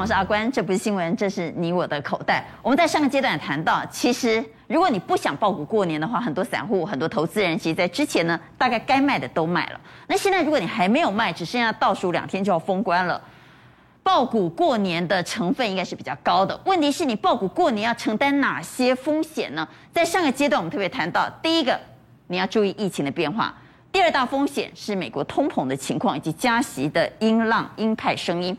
[0.00, 2.44] 我是阿关，这不是新闻，这是你我的口袋。
[2.62, 9.80] 我们在上个阶段谈到，其实如果你不想抱股过年的话，很多散户、很多投资人，其实在之前呢，大概该卖的都卖了。
[10.06, 13.20] 那现在如果你还没有卖，只剩下倒数两天就要封关了，
[14.02, 16.58] 抱股过年的成分应该是比较高的。
[16.66, 19.66] 问题是你抱股过年要承担哪些风险呢？
[19.92, 21.78] 在上个阶段我们特别谈到，第一个
[22.26, 23.54] 你要注意疫情的变化，
[23.90, 28.54] 第二大风险是美国通膨的情况以及加息的音浪鹰派声音。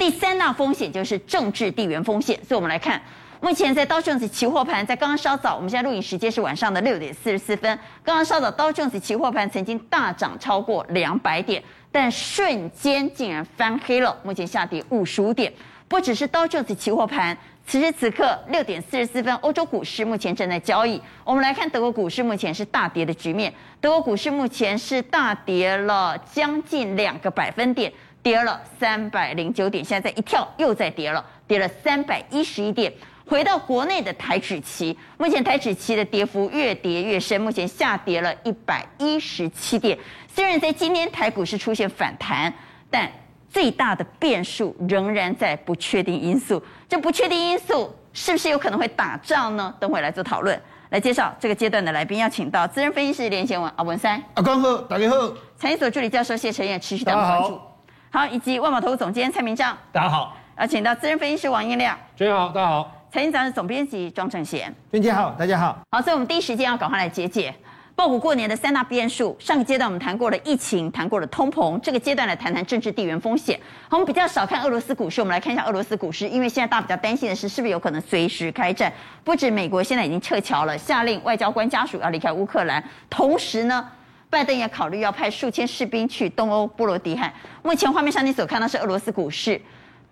[0.00, 2.98] 第三大风险就是政治地缘风险，所以我们来看，
[3.38, 15.52] 目前在道琼斯期货盘，在刚刚稍早，我们现在录影时间是晚上的六点四十四分，刚刚稍早道琼斯期货盘曾经大涨超过两百点，但瞬间竟然翻黑了，目前下跌五十五点。
[15.86, 17.36] 不只是道琼斯期货盘，
[17.66, 20.98] 此时此刻六点四十四分，欧洲股市目前正在交易。
[21.24, 27.92] 我们来看德国股市，目前是大跌的局面，德国股市目前是大跌了将近两个百分点。
[28.22, 32.92] 跌了三百零九点，现在再一跳又再跌了，跌了三百一十一点。
[33.26, 39.96] 回到国内的台指期，目前台指期的跌幅越跌越深，目前下跌了一百一十七点。
[40.28, 42.52] 虽然在今天台股是出现反弹，
[42.90, 43.08] 但
[43.48, 46.60] 最大的变数仍然在不确定因素。
[46.88, 49.72] 这不确定因素是不是有可能会打仗呢？
[49.78, 50.60] 等会来做讨论。
[50.90, 55.32] 来介绍这个阶段的来宾，要请到资深分析师连贤文阿文三，阿光好，大家好。
[55.56, 57.69] 财经所助理教授谢晨彦持续带我们关注。
[58.12, 65.78] 好，以及万宝投资总监蔡明章，大家好；啊请到资深分析师王英亮，主持人好，大家好；财经杂志总编辑庄正贤，编辑好，大家好。
[65.92, 67.54] 好，所以我们第一时间要赶快来解解
[67.94, 69.36] 报股过年的三大变数。
[69.38, 73.56] 上个阶段我们谈过了疫情，谈过了通膨，这个阶段来谈谈政治地缘风险。
[73.88, 78.92] 好，我们比较少看俄罗斯股市，我们来看一下俄罗斯股市，因为现在大家比较担心的是，是不是有可能随时开战？
[79.22, 83.88] 不止美国现在已经撤侨了，下令外交官家属要离开乌克兰，同时呢。
[84.30, 87.34] 拜登也考虑要派数千士兵去东欧波罗的海。
[87.64, 89.60] 目前画面上你所看到是俄罗斯股市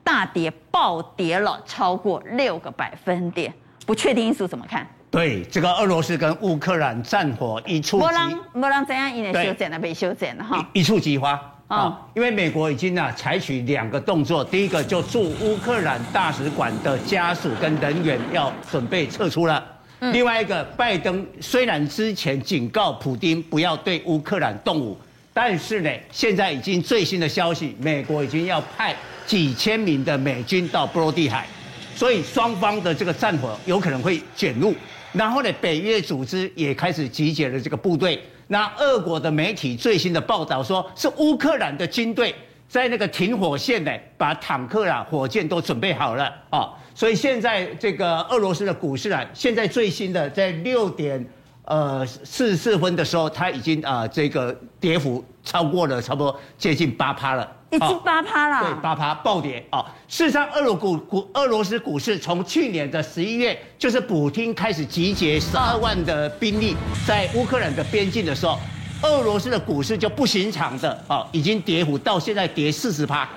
[0.03, 3.55] 大跌，暴跌了超过六个百分点。
[3.87, 4.85] 不确定因素怎么看？
[5.09, 11.31] 对，这个俄罗斯跟乌克兰战火一触即，没人没人怎样，因为修剪了被修剪了哈，一触即发
[11.69, 11.97] 啊、哦！
[12.15, 19.65] 因为美国已经呢采取两个动作，第一个就驻乌克兰大使馆的家属跟人员要准备撤出了。
[20.01, 24.97] 另外一个，拜登虽然之前警告普丁不要对乌克兰动武，
[25.35, 28.95] 但是呢，现在已经最新的消息，美国已经要派
[29.27, 31.47] 几千名的美军到波罗的海，
[31.95, 34.75] 所以双方的这个战火有可能会卷入。
[35.13, 38.23] 然后呢，北约组织也开始集结了这个部队。
[38.47, 42.35] 那俄国的媒体最新的报道说，是乌克兰的军队
[42.69, 46.71] 在那个停火线呢，把坦克啊、火箭都准备好了啊。
[46.99, 51.25] 所以现在这个俄罗斯的股市啊，现在最新的在六点
[51.63, 59.87] 呃四十四分的时候，它已经啊、呃、这个跌幅超过了差不多接近八趴了，已经八趴了，对，八趴暴跌啊。
[60.09, 66.77] 事实上，俄罗股股俄罗斯股市从去年的十一月，就是普丁开始集结十二万的兵力
[67.07, 68.59] 在乌克兰的边境的时候，
[69.05, 73.29] 俄罗斯的股市就不寻常的啊，已经跌幅到现在跌四十趴。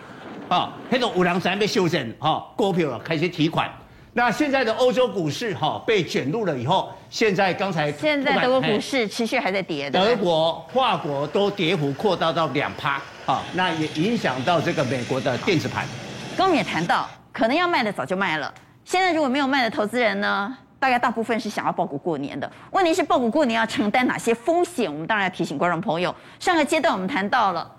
[0.51, 3.71] 啊，那种五粮液被修正，哈，股票开始提款。
[4.11, 15.87] 那现在的欧洲股市哈被卷入了以后，现在刚才现在德国股市持续还在跌的，德国、法国都跌幅扩大到两趴，啊，那也影响到这个美国的电子盘。
[16.35, 18.53] 刚刚也谈到，可能要卖的早就卖了，
[18.83, 22.51] 现在如果没有卖的投资人呢，大概大部分是想要爆股过年的。
[22.71, 24.91] 问题是爆股过年要承担哪些风险？
[24.91, 27.71] 我们当然要提醒观众朋友，上个阶段我们谈到了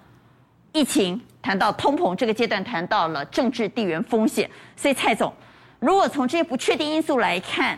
[0.73, 1.21] 疫情。
[1.43, 5.35] 谈到通膨这个阶段，谈到了政治地缘风险，所以蔡总，
[5.81, 7.77] 如果从这些不确定因素来看，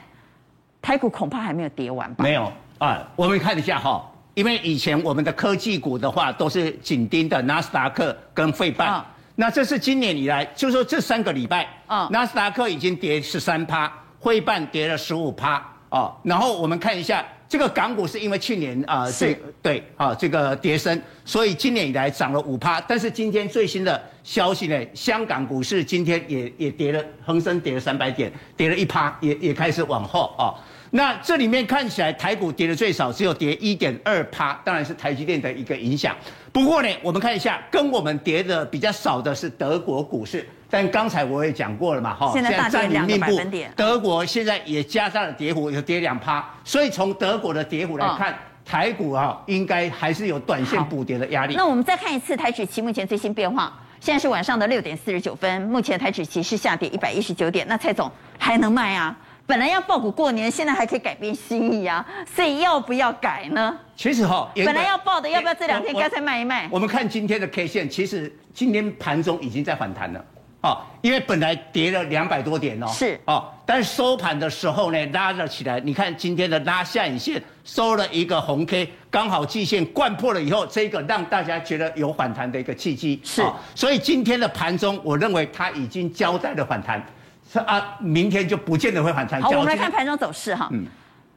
[0.83, 2.23] 台股恐怕还没有跌完吧？
[2.23, 9.05] 没有啊，我们看一下哈，因为以前我们的科技股的话都是紧盯的纳斯达克跟费半，哦、
[9.35, 17.25] 那这是今年以来，就是说这三个礼拜啊，纳、哦、斯达克已经跌十三趴，费半跌了十五趴啊，然后我们看一下。
[17.55, 22.81] 这个港股是因为去年啊，这、呃、对啊，这个跌升，所以今年以来涨了五趴。
[22.81, 30.51] 但是今天最新的消息呢，香港股市今天也也跌了，恒生跌了三百点，跌了一趴，也也开始往后啊。
[30.91, 36.17] 那这里面看起来台股跌的最少，只有跌一点二趴，当然是台积电的一个影响。
[36.53, 40.45] 不过呢，我们看一下，跟我们跌的比较少的是德国股市。
[40.75, 43.73] 但刚才我也讲过了嘛，哈，现在大跌两个百分点。
[43.77, 46.45] 德国现在也加上了跌幅，有跌两趴。
[46.65, 51.55] 所以从德国的跌幅来看，哦、台股啊，应该还是有短线补跌的压力。
[51.55, 57.65] 那我们再看一次台指期目前最新变化，现在是晚上的六点四十九分，目前台指期是下跌一百一十九点。
[57.69, 59.17] 那蔡总还能卖啊？
[59.47, 62.05] 本来要报股过年，现在还可以改变心意啊，
[62.35, 63.79] 所以要不要改呢？
[63.95, 66.69] 其实哈，本来要报的，要不要这两天干脆卖一卖？
[66.69, 70.25] 我们看今天的 K 线，其实今天盘中已经在反弹了。
[70.65, 75.79] 哦，因为本来跌了两百多点哦，是哦，但是收盘的时候呢，拉了起来。
[75.79, 83.21] 你看今天的拉下影线收了一个红 K，刚好季线贯破了以后，这个让大家觉得有反弹的一个契机。
[83.23, 87.05] 是、哦，所以今天的盘中，我认为它已经交代了反弹，
[87.53, 89.43] 是啊，明天就不见得会反弹。
[89.43, 90.71] 好，我们来看盘中走势哈。
[90.73, 90.87] 嗯，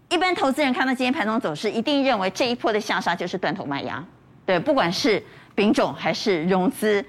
[0.07, 4.01] 一般投资人看到今天盘中走势，一定认为这一波的下杀就是断头卖压。
[4.45, 5.21] 对，不管是
[5.53, 7.03] 丙种还是融资。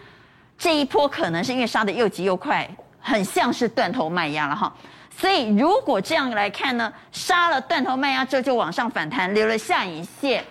[0.59, 2.69] 这一波可能是因为杀得又急又快，
[3.01, 4.75] 很像是断头卖压了哈。
[5.17, 10.45] 所以如果这样来看呢，杀了断头卖压之后就往上反弹，留了下影线。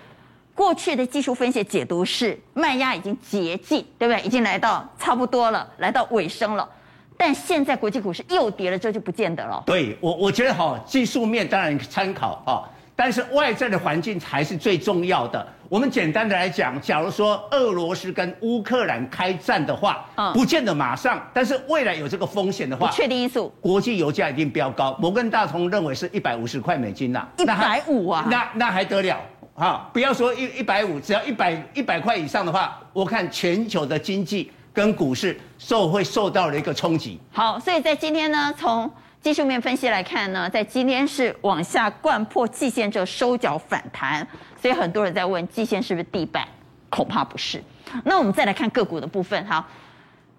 [0.55, 4.21] 过去的技术分析解读是卖压已经竭尽，对不对？
[4.23, 6.67] 已经来到差不多了，来到尾声了。
[7.15, 9.61] 但现在国际股市又跌了，这就不见得了。
[9.65, 12.65] 对我，我觉得哈，技术面当然参考啊。
[12.97, 15.47] 但是外在的环境才是最重要的。
[15.69, 24.97] 我们简单的来讲，假如说俄罗斯跟乌克兰开战的话，嗯，不见得马上，但是未来有这个风险的话，不确定因素，国际油价一定飙高。
[24.99, 29.21] 摩根大通认为是一百五十块美金呐，一百五啊，那那还得了？
[29.53, 37.19] 啊，不要说一一百五，只要一百一百块以上的话，我看全球的经济跟股市受会受到了一个冲击。
[37.31, 38.91] 好，所以在今天呢，从
[39.21, 44.25] 技术面分析来看呢，在今天是往下掼破季线之后收脚反弹，
[44.61, 46.47] 所以很多人在问季线是不是地板？
[46.89, 47.61] 恐怕不是。
[48.05, 49.67] 那我们再来看个股的部分，哈，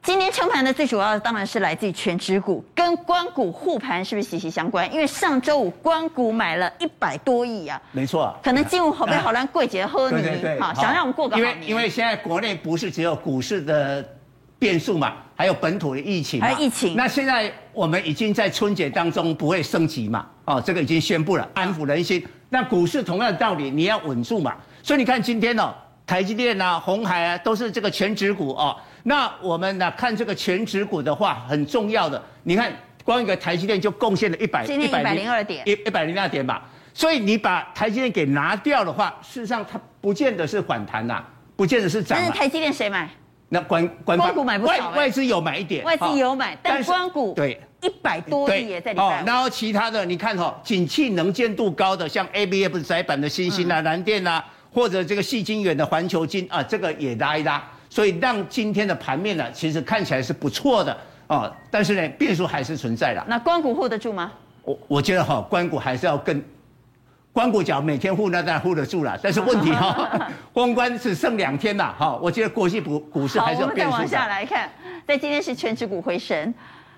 [0.02, 4.90] 今天撑盘的最主要的当然是来自于全指股，跟关股护盘是不是息息相关？
[4.90, 10.24] 因为上周五关股买了一百多亿啊，没错，可能进入好杯好蓝柜姐喝你，
[10.58, 11.54] 好想让我们过个好年。
[11.56, 14.02] 因为因为现在国内不是只有股市的。
[14.58, 16.96] 变数嘛，还有本土的疫情，嘛疫情。
[16.96, 22.26] 那现在我们已经在春节当中不会升级嘛，哦，这个已经宣布了，安抚人心。
[22.48, 24.56] 那股市同样的道理，你要稳住嘛。
[24.82, 25.72] 所以你看今天哦，
[26.06, 28.76] 台积电啊、红海啊，都是这个全指股哦。
[29.04, 32.72] 那我们呢看这个全指股的话，很重要的，你看
[33.04, 36.68] 光一个台积电就贡献了一百一百零二点，一一百零二点吧。
[36.92, 41.22] 所以你把台积电给拿掉的话，事实上它不见得是反弹呐，
[41.54, 42.18] 不见得是涨。
[42.18, 43.08] 但是台积电谁买？
[43.50, 49.08] 那官官官股买不少，欸，外资有买一点，外资有买，但官股对一百多亿也在里面。
[49.08, 60.96] 哦，然后其他的你看哈，景气能见度高的，像 ABF 窄板的星星啊、蓝电啊，或者这个细晶远的环球金啊，这个也拉一拉，所以让今天的盘面呢，其实看起来是不错的
[61.28, 61.50] 哦。
[61.70, 63.24] 但是呢，变数还是存在的。
[63.26, 64.30] 那官股护得住吗？
[64.62, 66.42] 我我觉得哈，官股还是要更。
[67.32, 73.92] 光谷角每天护那当然护得住了，但是问题哈， 封关只剩两天了哈，我觉得国际股股市还是有变数。
[73.92, 74.68] 好，我们再往下来看，
[75.06, 76.52] 在今天是全指股回升，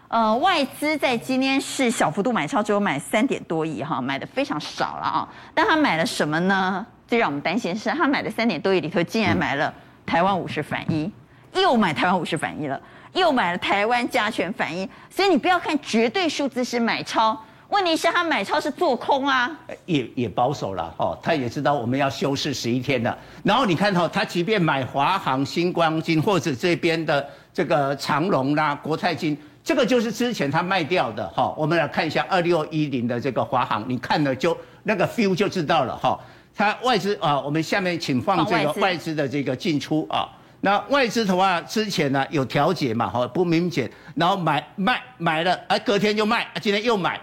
[0.09, 5.29] 呃，外资在今天是小幅度买超，只有买三点多亿哈，买的非常少了啊。
[5.53, 6.87] 但他买了什么呢？
[7.07, 9.75] 最让我们担心是，他买的三点多亿里头，竟然买了
[10.07, 11.13] 台湾五十反一，
[11.53, 12.81] 又买台湾五十反一了，
[13.13, 17.39] 又买了台湾加权反一，所以你不要看绝对数字是买超。
[17.71, 19.51] 问题是，他买超是做空啊，
[19.87, 21.17] 也也保守了哦。
[21.23, 23.17] 他也知道我们要休市十一天了。
[23.45, 27.25] 然后你看哈，他即便买华航、新光金或者这边的
[27.55, 31.55] 这个长隆啦、国泰金，这个就是之前他卖掉的哈。
[31.57, 36.19] 我们来看一下二六一零的这个华航，你看了就那个 feel 就知道了哈。
[36.57, 40.29] 他外资啊，我们下面请放这个外资的这个进出啊。
[40.63, 47.19] 那外资的话，之前呢有调节嘛哈，不明显，然后买卖买了，哎，隔天就卖，今天又买。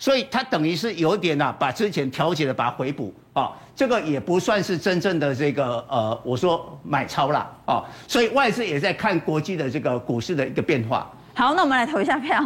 [0.00, 11.06] 所以它等于是有点呐、把之前调节的把它回补啊，这个也不算是真正的这个呃，我说买超了啊，所以外资也在看国际的这个股市的一个变化。
[11.34, 12.42] 好，那我们来投一下票。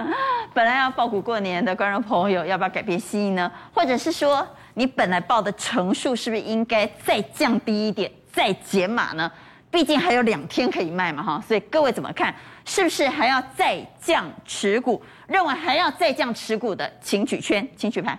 [0.52, 3.50] 本来要抱股过年的观众朋友，要不要改变心意呢？
[3.72, 9.30] 或者是说，你本来报的成数是不是应该再降低一点，再减码呢？
[9.70, 12.34] 毕竟还有两天可以卖嘛，哈，所以各位怎么看？
[12.68, 15.02] 是不是还要再降持股？
[15.26, 18.16] 认为还要再降持股的，请举圈，请举牌。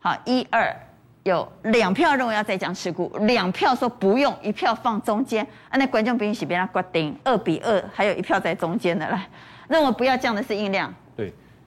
[0.00, 0.74] 好，一二，
[1.22, 5.46] 有两票认为要再降持股，两票说不用，一票放中间。
[5.68, 9.24] 啊，那观众不允许别人决定，二比二，还有一票在中间的，来，
[9.68, 10.92] 认为不要降的是印量。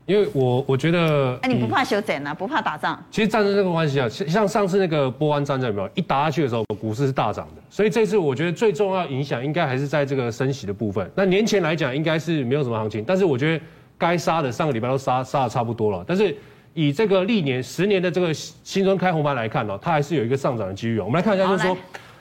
[0.05, 0.15] 对。
[0.15, 2.33] 因为我我觉得，哎，你不怕修整啊？
[2.33, 3.01] 不怕打仗？
[3.09, 5.89] 其实战争这个关系啊，像上次那个波湾战争有没有？
[5.95, 7.61] 一打下去的时候，股市是大涨的。
[7.69, 11.09] 所以这次我觉得最重要影响应该还是在这个升息的部分。
[11.15, 13.63] 那年前来讲应该是没有什么行情，但是我觉得
[13.97, 16.03] 该杀的上个礼拜都杀杀的差不多了。
[16.05, 16.35] 但是
[16.73, 20.99] 以这个历年十年的这个新春开红盘来看呢，它还是有一个上涨的机遇。
[20.99, 21.77] 我们来看一下，就是说，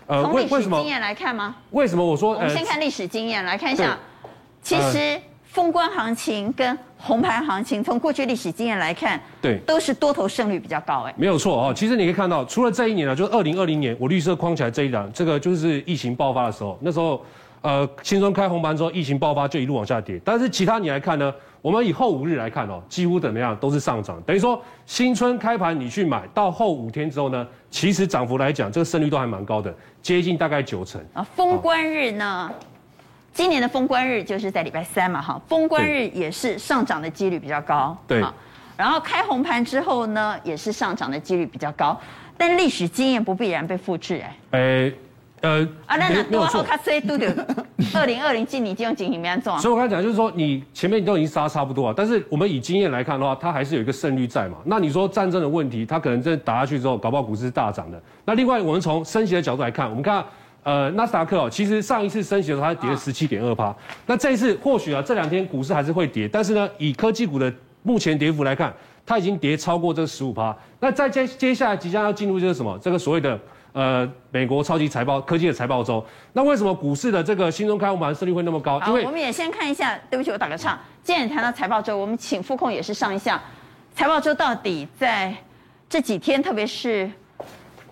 [0.07, 0.79] 呃，为为什么？
[0.79, 1.57] 经验来看吗？
[1.73, 2.35] 为什么我说？
[2.35, 3.99] 我们先看历史经验来看一下，
[4.63, 5.21] 其实。
[5.53, 11.75] 封关行情跟红盘行情，从过去历史经验来看，对，都是多头胜率比较高，哎，没有错哦。
[11.75, 17.23] 其实你可以看到，除了这一年呢，就是二零二零年我绿色框起来这一档，这个就是疫情爆发的时候，那时候，
[17.61, 20.19] 呃，新春开红盘之后，疫情爆发就一路往下跌。
[20.25, 21.31] 但是其他你来看呢，
[21.61, 24.19] 我们以后五日来看哦，几乎怎么样都是上涨。
[24.23, 30.99] 等于说新春开盘你去买到后五天之后呢，其实涨幅来讲，这个胜率都还蛮高的，接近大概九成。
[31.13, 32.51] 啊，封关日呢，
[33.33, 37.97] 今年的封关日就是在礼拜三嘛，哈，封关日也是上涨的几率比较高。
[38.07, 38.23] 对。
[38.77, 41.99] 然后开红盘之后呢，也是上涨的几率比较高，
[42.37, 44.61] 但历史经验不必然被复制，哎。
[44.61, 44.93] 哎。
[45.43, 47.45] 呃，啊，那那多好卡衰都的，
[47.97, 49.59] 二零二零今年这种情形没安装。
[49.59, 54.59] 所以我刚才讲就是说，你前面你都已经杀差不多了，但是我们以经验来看的话，它还是有一个胜率在嘛。
[54.65, 58.01] 那你说战争的问题，它可能真的打下去之后，搞不好股市是大涨的。
[58.25, 60.25] 那另外，我们从升息的角度来看，我们看
[60.63, 63.75] 呃纳斯达克哦，其实上一次升息的时候，它跌了十七点二趴。
[64.07, 67.53] 那这一次或许啊，这两天股市还是会跌，但是呢，以科技股的
[67.83, 68.73] 目前跌幅来看，
[69.05, 70.57] 它已经跌超过这个十五趴。
[70.81, 72.79] 那在接接下来即将要进入就是什么？
[72.83, 73.39] 这个所谓的。
[73.75, 76.05] 呃，美国超级财报科技的财报周，
[76.35, 78.79] 那为什么股市的这个新中开红盘胜率会那么高？
[78.79, 79.99] 好，因为我们也先看一下。
[80.11, 80.79] 对不起，我打个岔。
[81.03, 83.41] 既然谈到财报周，我们请副控也是上一下
[83.95, 85.35] 财报周到底在
[85.89, 87.11] 这几天，特别是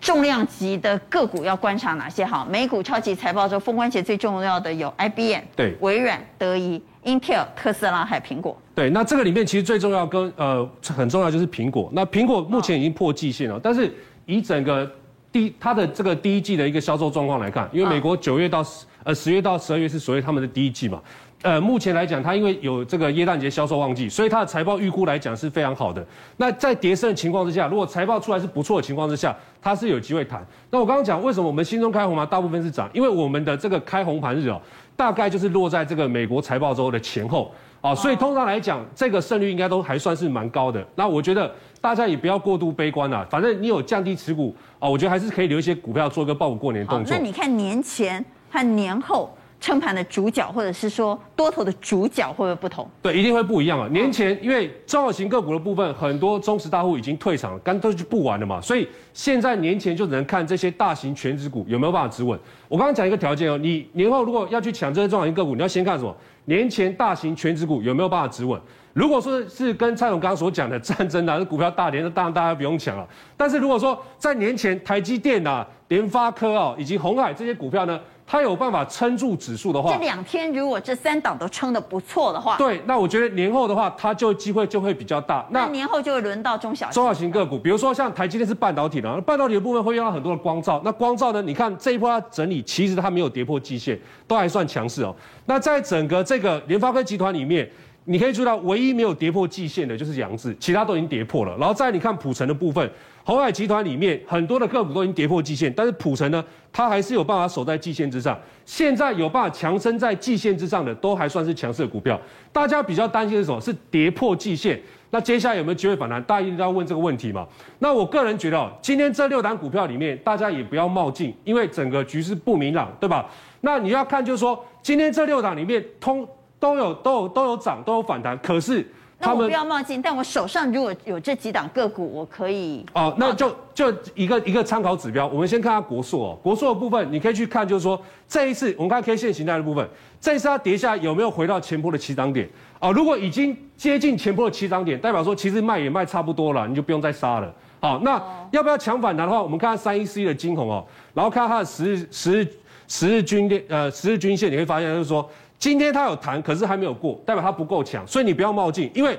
[0.01, 2.25] 重量级的个股要观察哪些？
[2.25, 8.59] 好，美股超级财报周封关前最重要的有 IBM、对，微软、德仪、Intel、特斯拉还有苹果。
[8.73, 11.87] 对，那这个里面其实最重要跟呃很重要就是苹果。
[11.93, 13.93] 那苹果目前已经破季线了，但是
[14.25, 14.91] 以整个
[15.31, 20.99] 第它的这个第一季的一个销售状况来看，因为美国九月到十呃十月到十二月是所谓他们的第一季嘛，
[21.41, 26.05] 呃目前来讲，它因为有这个耶诞节销售旺季，所以它的财报预估来讲是非常好的。
[26.37, 30.45] 那在跌升的情况之下，如果财报出来是不错的情况之下，它是有机会谈。
[30.69, 34.61] 那我刚刚讲为什么我们新中开红盘大部分是涨，因为我们的这个开红盘日哦，
[34.95, 37.51] 大概就是落在这个美国财报周的前后。
[37.81, 40.85] 啊，所以通常来讲，这个胜率应该都还算是蛮高的。
[40.93, 47.17] 那我觉得大家也不要过度悲观了，反正你有降低持股啊，我觉得还是可以留一些股票做一个报复过年动作。
[47.17, 52.89] 那你看年前和年后撑盘的主角，或者是说多头的主角会不会不同？
[53.01, 53.87] 对，一定会不一样啊。
[53.91, 58.59] 年前因为中小型个股的部分，很多中实大户已经退场了，干脆就不玩了嘛。
[58.59, 62.37] 所以现在年前就只能看这些大型全值股有没有办法止稳。
[62.67, 66.13] 我刚刚讲一个条件哦，你年后如果要去抢这些中小型个股，你要先看什么？
[66.45, 68.59] 年前大型全值股有没有办法止稳？
[68.93, 73.07] 如果说是跟蔡总刚刚所讲的战争啊，这股票大跌，那当然大家不用抢了。
[73.37, 77.97] 但是如果说在年前台积电啊、联发科啊以及鸿海这些股票呢，
[78.31, 85.45] 它有办法撑住指数的话，这两天如果这三档都撑得不错的话，对，那我觉得年后的话，它就机会就会比较大。
[85.49, 90.81] 那年后就会轮到中小型中小型个股，比如说像台积电是半导体的，半导体的部分会用到很多的光照。
[90.85, 91.41] 那光照呢？
[91.41, 95.13] 你看这一波它整理，其实它没有跌破季线，都还算强势哦。
[95.45, 97.69] 那在整个这个联发科集团里面，
[98.05, 101.57] 你可以注意到，唯一没有跌破季线的就是扬子，其他都已经跌破了。
[101.57, 102.89] 然后再你看普成的部分，
[103.23, 108.37] 鸿海集团里面很多的个股都已经跌破季线，但是普成呢，它还是有办法守在季线之上。
[108.65, 112.19] 现在有办法强升在季线之上的，都还算是强势的股票。
[112.51, 113.61] 大家比较担心的是什么？
[113.61, 114.81] 是跌破季线。
[115.13, 116.23] 那接下来有没有机会反弹？
[116.23, 117.45] 大家一定要问这个问题嘛。
[117.79, 123.29] 那我个人觉得，今天这六档股票里面，大家也不要冒进，因为整个局势不明朗，对吧？
[123.59, 126.25] 那你要看，就是说，今天这六档里面，通
[126.59, 128.37] 都有都有都有涨，都有反弹。
[128.39, 128.87] 可是
[129.21, 135.27] 那我不要冒进，但我手上如果有这几档个股，我可以哦，那就就一个一个参考指标。
[135.27, 139.87] 我们先看下国硕哦，国硕的部分，你可以去看，就是说这一次我们看 K 线形态的部分，
[140.19, 142.49] 这一次它跌下来有没有回到前波的起涨点？
[142.79, 147.53] 哦，如果已经接近前波的起涨点，代表说其实卖也卖差不多了，你就不用再杀了。
[147.79, 152.47] 好，那要不要抢反弹的话，我们看三一四一的金红哦，然后看它的十日十日。
[152.87, 155.25] 十日均线，呃，十日均线你会发现，就是说，
[155.61, 159.15] 今天它有弹，可是还没有过，代表它不够强，所以你不要冒进，因为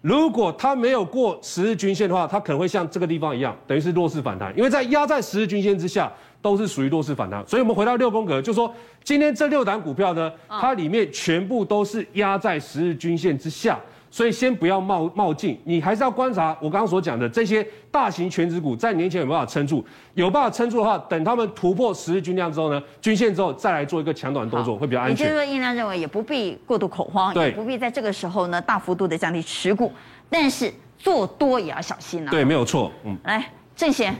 [0.00, 7.44] 如果它没有过十日均线的话，它可能会像这个地方一样，等于是弱势反弹，因为在压在十日均线之下，都是属于弱势反弹。
[7.44, 13.76] 所以我们回到六宫格，就说，今天这六档股票呢，它里面全部都是压在十日均线之下。
[14.10, 25.26] 所以先不要冒冒进，你还是要观察我刚刚所讲的这些大型全值股在年前有没有办法撑住，有办法撑住的话，等他们突破十日均量之后呢，均线之后再来做一个抢短动作会比较安全。
[25.26, 29.92] 也就是说，印量认为也不必过度恐慌，也不必在这个时候呢大幅度的降低持股，
[30.28, 32.30] 但是做多也要小心啊。
[32.32, 32.90] 对，没有错。
[33.04, 33.44] 嗯，来
[33.76, 34.12] 正贤，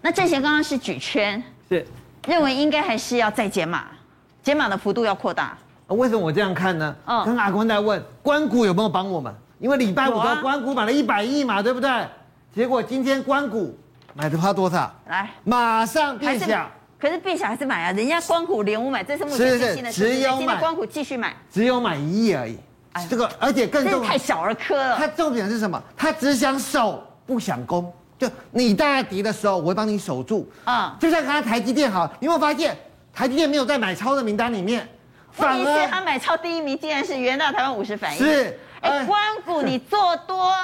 [0.00, 1.86] 那正贤刚刚是举圈，是
[2.26, 3.84] 认为应该还是要再减码，
[4.42, 5.56] 减码的幅度要扩大。
[5.94, 6.94] 为什么我这样看呢？
[7.06, 9.34] 嗯，跟阿公在问，关谷有没有帮我们？
[9.58, 11.90] 因为礼拜五的关谷买了一百亿嘛，对不对？
[12.54, 13.78] 结果今天关谷
[14.14, 14.92] 买的花多少？
[15.08, 16.68] 来，马上变小。
[16.98, 17.92] 可是变小还是买啊？
[17.92, 19.90] 人家关谷连五买，这是目前最新的。
[19.90, 22.58] 只有买关谷继续买，只有买一亿而已。
[22.92, 24.96] 哎，这个而且更重，太小儿科了。
[24.96, 25.82] 他重点是什么？
[25.96, 27.90] 他只想守，不想攻。
[28.18, 30.46] 就你大敌的时候，我会帮你守住。
[30.64, 32.76] 啊，就像刚才台积电好，你有没有发现
[33.14, 34.86] 台积电没有在买超的名单里面？
[35.32, 38.24] 反而他买超第一名竟然是元大台湾五十反应。
[38.24, 40.54] 是，哎，关谷 你做多，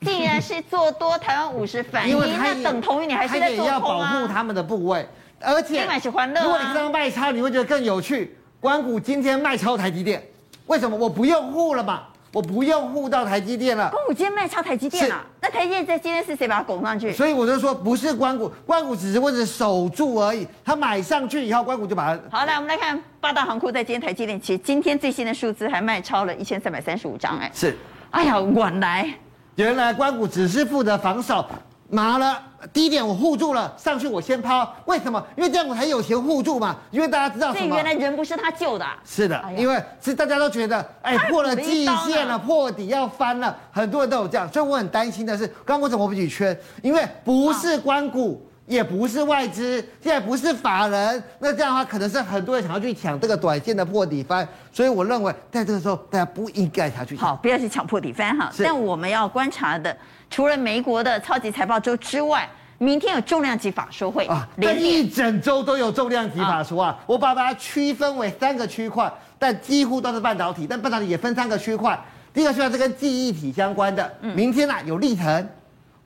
[0.00, 3.72] 竟然是做多台湾五十反应，那等同于你还是在做空啊。
[3.72, 5.06] 要保护他们的部位，
[5.40, 6.44] 而且买是欢乐、啊。
[6.44, 8.36] 如果你这样卖超，你会觉得更有趣。
[8.60, 10.22] 关谷今天卖超台积电，
[10.66, 10.96] 为什么？
[10.96, 12.04] 我不用护了嘛。
[12.32, 13.90] 我不用护到台积电了。
[13.90, 15.22] 光谷今天卖超台积电啊？
[15.40, 17.12] 那台积电在今天是谁把它拱上去？
[17.12, 20.48] 所以我就说不是光谷，光谷只是为了守住而已。
[20.64, 22.22] 他买上去以后，光谷就把它。
[22.30, 27.76] 好，来我们来看八大行库在今天台积电，其实今天最新的数字还卖超了一千三百三十五张，哎，是。
[28.10, 29.14] 哎呀，原来
[29.56, 31.44] 原来关谷只是负责防守。
[31.94, 35.22] 麻了，低点我护住了，上去我先抛，为什么？
[35.36, 36.74] 因为这样我才有钱护住嘛。
[36.90, 37.58] 因为大家知道什么？
[37.58, 38.98] 所以原来人不是他救的、啊。
[39.04, 46.58] 是的，哎、因为是大家都觉得，哎，破了季线了，破底要翻了，很多人都有这样，所以我很担心的是，刚刚为什么我不举圈？
[46.82, 57.28] 因为不是官股，也不是外资，现在不是法人，那这样的话，可能是很多人想要去抢这个短线的破底翻，所以我认为在这个时候，大家不应该下去抢。
[57.28, 58.50] 好，不要去抢破底翻哈。
[58.64, 59.94] 但我们要观察的。
[60.32, 62.48] 除了美国的超级财报周之外，
[62.78, 66.98] 明天有重量级法说会啊，连一整周都有重量级法说啊。
[67.06, 71.96] 我把它区分为三个区块，但几乎都是半导体，但半导体也分三个区块。
[72.32, 75.48] 第一个区块是跟记忆体相关的，明天啊有立腾、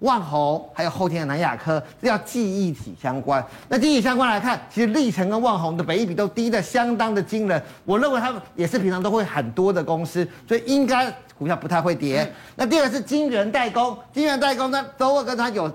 [0.01, 3.45] 旺宏，还有后天的南亚科，这叫记忆体相关。
[3.69, 7.63] 那记忆体相关来看，其实力腾跟万宏的本益比都低的相当的惊人。
[7.85, 11.13] 我认为他们也是平常都会很多的公司，所以应该。
[11.39, 12.23] 股票不太会跌。
[12.23, 15.71] 嗯、那第二个是晶圆代工，晶圆代工呢，都会跟它有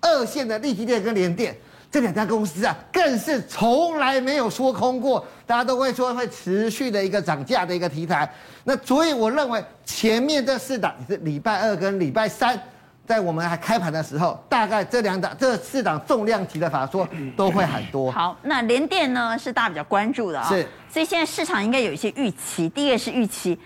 [0.00, 1.52] 二线的立积电跟联电
[1.90, 8.32] 这两家公司啊，更是从来没有说空过，大家都会说会持续的一个涨价的一个题材。
[8.62, 12.56] 那所以我认为前面这四档是礼拜二跟礼拜三，
[13.10, 18.08] 在我们还开盘的时候，大概这两档这四档重量级的法说 都会很多。
[18.12, 22.68] 好，那联电呢是大家比较关注的啊、哦，是，所以现在市场应该有一些预期。
[22.68, 23.58] 第一个是预期。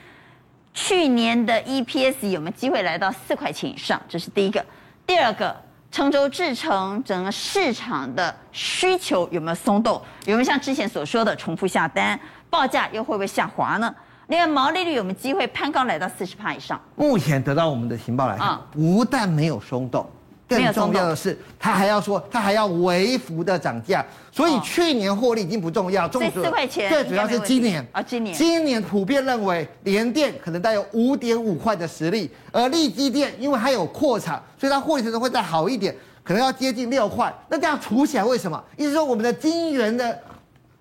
[0.72, 4.00] 去年的 EPS 有没有机会来到四块钱以上？
[4.09, 4.64] 这是第一个。
[5.07, 5.54] 第二个，
[5.92, 10.00] 成州制成整个市场的需求有没有松动？
[10.24, 12.18] 有没有像之前所说的重复下单？
[12.48, 13.94] 报价又会不会下滑呢？
[14.28, 16.80] 另外，毛利率有没有机会攀高来到四十帕以上？
[16.96, 20.06] 目前得到我们的情报来看，不但没有松动。
[20.46, 37.32] 更重要的是，他还要说，他还要微幅的涨价，所以去年获利已经不重要，重要四块钱，最主要是今年啊，今年今年普遍认为联电可能带有五点五块的实力，而力基电因为它有扩产，所以它获利程度会再好一点，可能要接近六块。
[37.48, 38.62] 那这样除起来为什么？
[38.76, 40.16] 意思说我们的晶圆的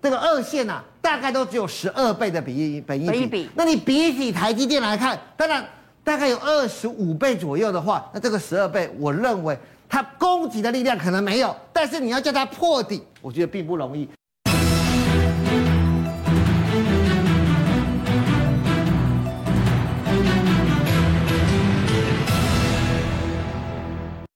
[0.04, 5.64] 这个二线啊，大概都只有十二倍的比益本益比，那你比起台积电来看，当然。
[6.04, 14.06] 大概有二十五倍左右的话，那这个十二倍，我认为它攻击的力量可能没有，但是你要叫它破底，我觉得并不容易。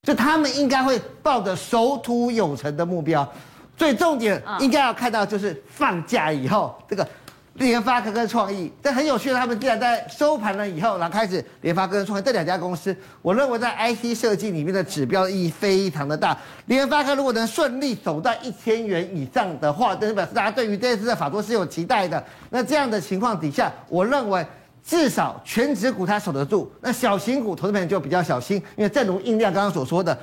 [0.05, 3.31] 就他们应该会抱着守土有成的目标，
[3.79, 7.09] 最重点应该要看到就是放假以后这个。
[7.55, 9.35] 联发科跟创意，这很有趣的。
[9.35, 16.39] 他们竟然在收盘了以后，然后开始联发科跟创意这两家公司，我认为在 IC 设计里面的指标意义非常的大。
[16.67, 22.23] 联发科如果能顺利走到一千元以上的话，这表示大家对于这次的法说是有期待的。
[22.51, 24.47] 那这样的情况底下，我认为
[24.85, 26.71] 至少全职股它守得住。
[26.81, 30.17] 那小型股投资朋友就比较小心，因为正如印量刚刚所说的，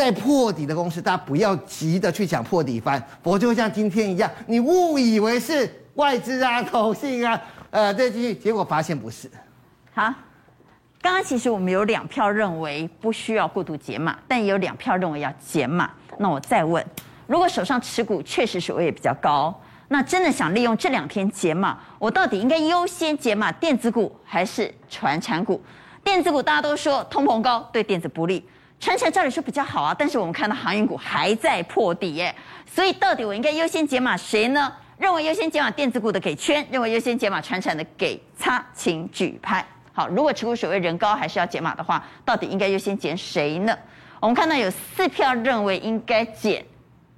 [0.00, 5.70] 在破底的公司，大家不要急着去抢破底翻，否则就像今天一样，你误以为是。
[5.96, 7.38] 外资啊，投信啊，
[7.70, 9.28] 呃，这些结果发现不是。
[9.92, 10.04] 好，
[11.02, 15.90] 刚刚其实我们有两票认为不需要过度解码，但也有两票认为要解码。
[16.16, 16.82] 那我再问，
[17.26, 19.54] 如果手上持股确实水位也比较高，
[19.88, 25.60] 那真的想利用这两天解码，我到底应该优先解码电子股还是传产股？
[26.02, 28.42] 电子股大家都说通膨高对电子不利，
[28.80, 32.34] 传产照理说比较好啊，但是我们看到航运股还在破底耶，
[32.66, 34.72] 所以到底我应该优先解码谁呢？
[34.96, 39.64] 认为优先解码电子股的给圈，认为优先解码传产的给叉，请举牌。
[39.92, 43.76] 好，如果持股水位人高，还是要解码的话，到底应该优先减谁呢？
[44.18, 46.64] 我们看到有四票认为应该减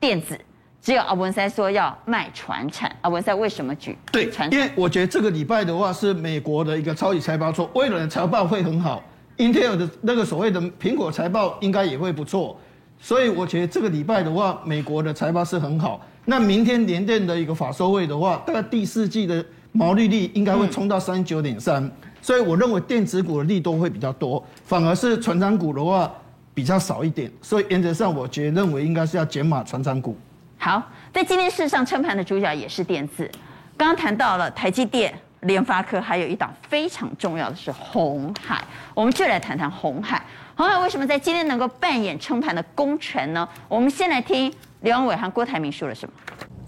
[0.01, 0.37] 电子，
[0.81, 2.95] 只有阿文塞说要卖传产。
[3.03, 3.97] 阿文塞为什么举？
[4.11, 9.01] 对，因为我觉得这个礼拜的话是美国的一个超级财报，说微软的财报会很好
[9.37, 12.59] ，Intel 的那个所谓的苹果财报应该也会不错，
[12.99, 16.01] 所以我觉得这个礼拜的话，美国的财报是很好。
[16.25, 21.91] 那明天联电的一个法收会的话，大概第四季的毛利率应该会冲到三十九点三，
[22.21, 26.09] 所以我认为电子股的利多会比较多，反而是传产股的话
[26.55, 30.17] 比较少一点，所以原则上我觉得认为应该是要减码传产股。
[30.59, 30.81] 好，
[31.13, 33.29] 在今天事实上撑盘的主角也是电子，
[33.77, 35.13] 刚刚谈到了台积电、
[35.43, 40.25] 联发科，还有一档非常重要的是红海，我们就来谈谈红海。
[40.57, 43.49] 红海为什么在今天能够扮演撑盘的功臣呢？
[43.69, 46.15] 我们先来听刘扬伟和郭台铭说了什么。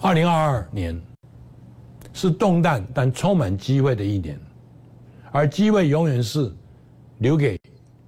[0.01, 1.01] 二零二二年
[2.13, 4.39] 是动荡但充满机会的一年，
[5.31, 6.53] 而机会永远是
[7.19, 7.61] 留给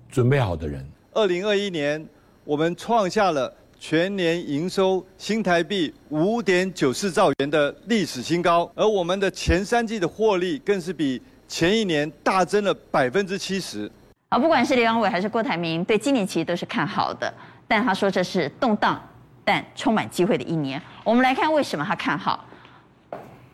[0.09, 0.85] 准备好的人。
[1.13, 2.05] 二零二一年，
[2.45, 13.91] 我们创下了全年营收新台币五点九四兆元的历史新高，而我们的前三季的获利更是比前一年大增了百分之七十。
[14.31, 17.33] 啊，不管是刘扬伟还是郭台铭，对今年其实都是看好的，
[17.69, 19.01] 但他说这是动荡
[19.45, 20.81] 但充满机会的一年。
[21.05, 22.45] 我们来看为什么他看好，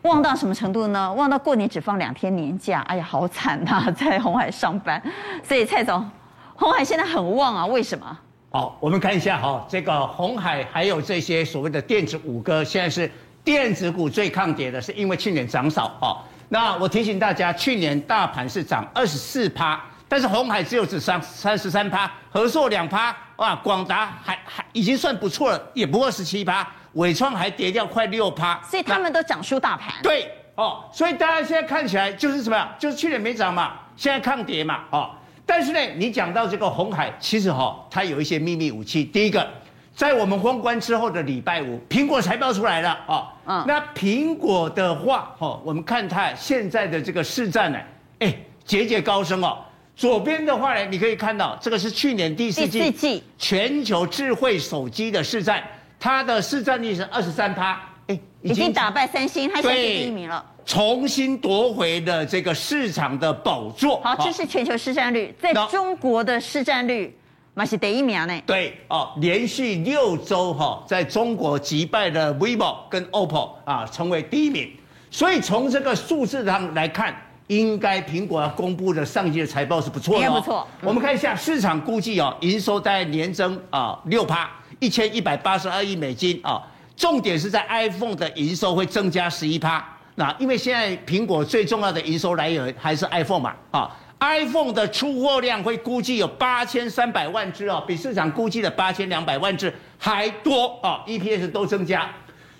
[0.03, 1.13] 旺到什么程度呢？
[1.13, 5.01] 旺到过年只放两天年假，哎呀，好惨呐，在红海上班。
[5.43, 6.09] 所以蔡总，
[6.55, 8.19] 红海现在很旺啊，为什么？
[8.55, 13.09] 好，我们看一下哈，这个红海还有这些所谓的电子五哥，现在是
[13.43, 16.21] 电子股最抗跌的，是因为去年涨少哦。
[16.49, 29.95] 那我提醒大家，去年大盘是涨二十四趴，但是红海只有只涨三十三趴，合硕两趴，哇，广达还还已经算不错了，也不过十七趴，纬创还跌掉快六趴，所以他们都涨输大盘。
[30.03, 32.69] 对哦，所以大家现在看起来就是什么呀？
[32.77, 35.09] 就是去年没涨嘛，现在抗跌嘛，哦。
[35.45, 39.03] 但是呢，你讲到这个红海，其实哈、哦，它有一些秘密武器。
[39.03, 39.45] 第一个，
[39.93, 43.05] 在我们封关之后的礼拜五，苹果财报出来了啊。
[43.07, 47.79] 哦嗯、那苹果的话，哈、哦，我们看它现在的这个市占呢，
[48.19, 49.57] 哎，节节高升哦。
[49.95, 55.61] 左边的话呢，你可以看到，这个是去年第四季，第四季全球智慧手机的市占，
[55.99, 60.43] 它的市占率是二十三趴，哎，已经打败三星，它现在第一名了。
[60.65, 63.99] 重新夺回了这个市场的宝座。
[64.01, 67.15] 好，这是全球市占率，在中国的市占率，
[67.53, 68.41] 那是第一名呢。
[68.45, 74.71] 对哦，连续六周哈，在中国击败了 vivo 跟 OPPO 啊，成为第一名。
[75.11, 77.15] 所以从这个数字上来看，
[77.47, 80.25] 应该苹果要公布的上季的财报是不错的。
[80.25, 80.67] 应该不错。
[80.81, 84.49] 我们看一下市场估计哦，营收大概年增啊六趴，
[84.79, 86.63] 一千一百八十二亿美金啊。
[86.95, 89.83] 重点是在 iPhone 的营收会增加十一趴。
[90.15, 102.07] 那因为现在苹果最重要的营收来源还是 iPhone 嘛，啊，iPhone 的出货量会估计有八千三百万只哦，比市场估计的八千两百万只还多啊，EPS 都增加，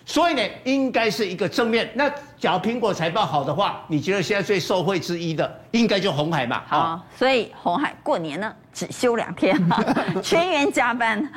[0.06, 1.90] 所以呢，应该是一个正面。
[1.96, 6.64] 那假如苹果财报好的话，你觉得现在最受惠之一的应该就红海嘛？
[6.68, 9.56] 好，所以红海过年呢只休两天，
[10.24, 11.32] 全员加班。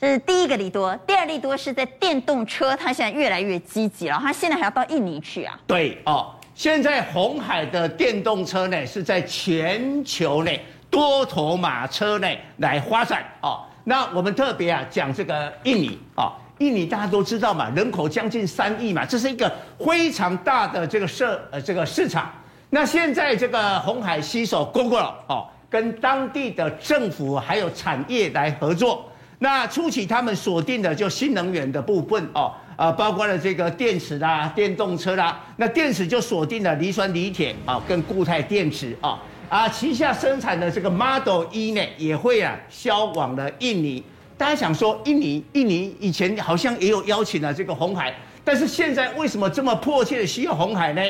[0.00, 5.58] 这是第一个利多，第二利多是在电动车，它现在越来越积极了，它现在还要到印尼去啊。
[5.66, 13.64] 对哦，现在红海的电动车呢是在全球内多头马车内来发展哦。
[13.82, 19.52] 那我们特别啊讲这个印尼啊，印尼大家都知道嘛，人口将近三亿嘛，这是一个
[19.84, 22.32] 非常大的这个市呃这个市场。
[22.70, 29.07] 那现在这个红海携手 Google 哦，跟当地的政府还有产业来合作。
[29.40, 35.40] 那初期他们锁定的就新能源的部分哦，啊，包括了这个电池啦、电动车啦。
[35.56, 44.02] 那电池就锁定了磷酸锂铁啊，跟固态电池啊，啊，旗下生产的这个 Model E 呢，也会啊销往了印尼。
[44.36, 51.02] 大家想说，印尼，印尼以前好像也有邀请了这个红海，但是现在为什么这么迫切的需要红海呢？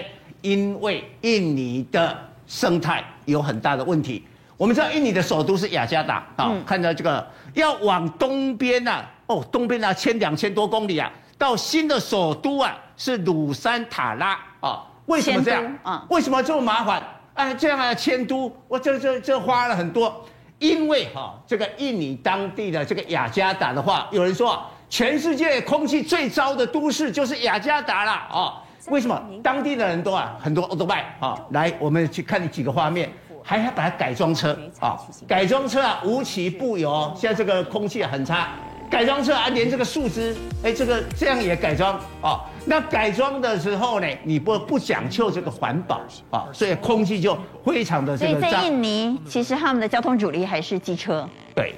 [0.43, 4.23] 因为印尼的生态有很大的问题。
[4.57, 14.84] 我们知道印尼的首都是雅加达啊，看到这个要往东边呐，哦，东边啊，千两千多公里啊，到新的首都啊是鲁山塔拉啊。
[15.06, 15.78] 为什么这样？
[15.82, 17.02] 啊，为什么这么麻烦？
[17.34, 20.24] 哎，这样啊迁都，我这这这花了很多。
[20.58, 28.62] 因为哈，这个印尼当地的这个雅加达的话，有人说啊全世界空气最糟的都市就是雅加达了啊。
[28.88, 29.22] 为什么？
[29.42, 31.38] 当地的人多啊，很多欧多拜啊。
[31.50, 33.11] 来，我们去看几个画面。
[33.48, 37.11] 还要把它改装车啊，改装车啊，无奇不有。
[37.16, 38.50] 现在这个空气很差，
[38.90, 42.44] 改装车啊，连这个树枝，哎，这个这样也改装啊。
[42.66, 47.34] 那改装的时候呢，你不不讲究这个环保啊，所以空气就
[47.64, 48.50] 非常的这个脏。
[48.50, 51.26] 所以在印尼，其实他们的交通主力还是机车。
[51.54, 51.74] 对，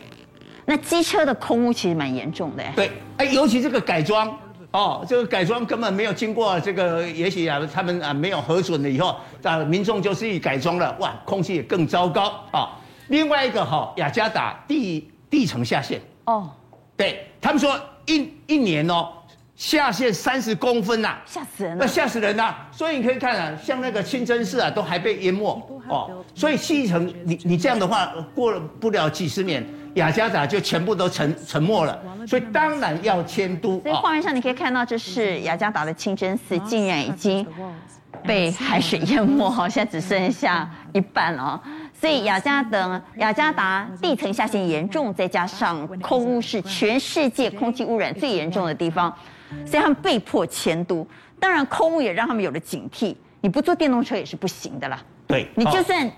[0.67, 2.65] 那机车的空污其实蛮严重的。
[2.75, 4.37] 对，哎，尤其这个改装。
[4.73, 12.69] 哦，这个改装根本没有经过这个，也许啊，他们啊没有核准了以后，啊，民众就自己改装了，哇，空气也更糟糕啊、哦。
[13.09, 16.49] 另外一个哈、哦，雅加达地地层下陷哦，
[16.97, 19.09] 对他们说一一年哦
[19.61, 22.67] 下陷三十公分呐、啊，吓死人了，那吓死人呐、啊。
[22.73, 25.51] 所以你可以看啊，像那个清真寺啊，都还被淹没
[25.87, 26.25] 哦。
[26.35, 29.63] 所以细层，你你这样的话，过了不了几十年。
[29.95, 33.81] 雅加达就全部都沉沉没了，所以当然要迁都。
[33.81, 37.45] 所以画面上你可以看到，这是雅加达的清真寺，竟然已经
[38.23, 41.61] 被海水淹没， 好像只剩下一半了哦。
[41.93, 49.13] 所以雅加等雅加达地层下陷严重，再加上空污是全世界空气污染最严重的地方，
[49.67, 51.07] 所以他们被迫迁都。
[51.39, 55.03] 当然，空污也让他们有了警惕，你不坐电动车也是不行的啦。
[55.27, 56.11] 对，你就算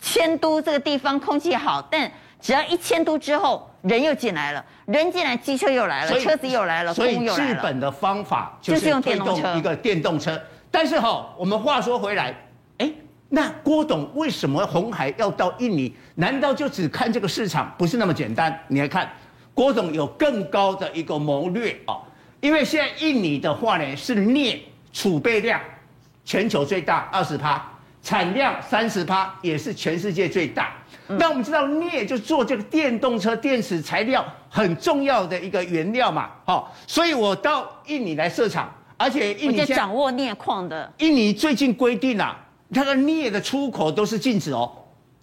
[0.00, 2.10] 迁都这个地方空气好，但
[2.40, 10.40] 只要一迁都之后，人又进来了，人进来，机车又来了，车子又来了，所以治本的方法就是用电动车，一个电动车。
[10.70, 12.34] 但是哈，我们话说回来，
[12.78, 12.92] 哎。
[13.30, 15.94] 那郭董为什么红海要到印尼？
[16.14, 17.70] 难道就只看这个市场？
[17.76, 18.58] 不是那么简单。
[18.68, 19.06] 你来看，
[19.52, 22.00] 郭董有更高的一个谋略啊！
[22.40, 24.60] 因为现在印尼的话呢，是镍
[24.92, 25.60] 储备量
[26.24, 27.62] 全球最大二十趴，
[28.02, 30.74] 产量三十趴，也是全世界最大。
[31.06, 40.92] 那我们知道镍就做这个电动车电池材料很重要的一个原料嘛，好，所以我到印尼来设厂，而且印尼掌握镍矿的。
[40.98, 42.44] 印尼最近规定啊。
[42.70, 44.70] 它的镍的出口都是禁止哦，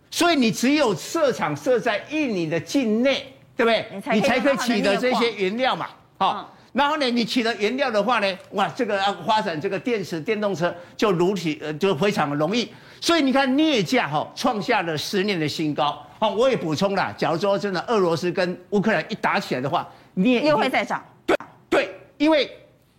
[0.10, 3.86] 所以你只有设厂设在印尼的境内，对不对？
[4.16, 5.86] 你才可以取得这些原料嘛。
[6.18, 12.70] 好，然后呢，你取得原料的话呢，哇，这个要发展这个电池电动车就如此呃就非常的容易。
[13.00, 16.06] 所以你看镍价哈创下了十年的新高。
[16.20, 21.02] 好，我也补充了，假如说真的俄罗斯跟乌克兰一打起来的话，镍又会再涨。
[21.26, 21.38] 对
[21.70, 22.50] 对，因为。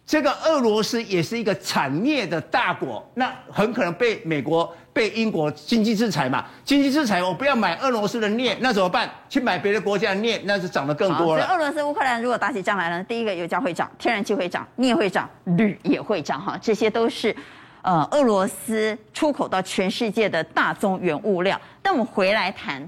[0.09, 6.43] 这个俄罗斯也是一个产镍的大国，那很可能被美国、被英国经济制裁嘛。
[6.65, 9.11] 经济制裁，我不要买俄罗斯的镍，那怎么办？
[9.29, 11.45] 去买别的国家的镍，那是涨得更多了。
[11.49, 16.59] 俄罗斯、乌克兰如果打起仗来了，第一个油价会涨，天然气会涨，镍会涨，铝也会涨哈。
[16.63, 17.37] 这些都是，
[17.83, 21.61] 呃，俄罗斯出口到全世界的大宗原物料。
[21.83, 22.81] 但我们回来谈，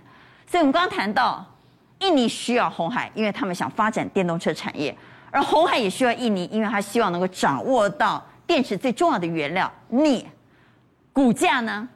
[0.50, 1.44] 所以我们刚刚谈到，
[1.98, 4.96] 印尼需要红海，因为他们想发展电动车产业。
[5.30, 10.24] 而红海也需要印尼，因为他希望能够掌握到电池最重要的原料镍。
[11.12, 11.86] 股价呢？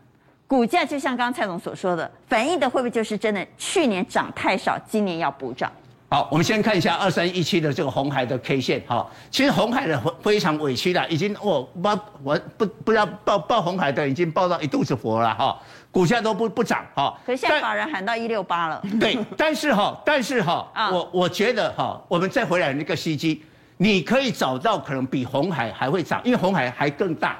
[0.53, 3.43] 股价就像刚刚蔡总所说的，反映的会不会就是真的？
[3.57, 5.73] 去年涨太少，今年要补涨。
[6.11, 8.83] 好，我们先看一下二三一七的这个红海的 K 线。
[8.87, 15.59] 哈，其实红海的非常委屈了，已经我报我不不知道报报红海的已经报到一肚子火了哈。
[15.91, 18.83] 股价都不不涨哈，可是现在法人喊到一六八了。
[19.01, 23.43] 对，但是哈，但是哈， 我我觉得哈，我们再回来那个时机，
[23.79, 27.39] 你可以找到可能比红海还会涨，因为红海还更大，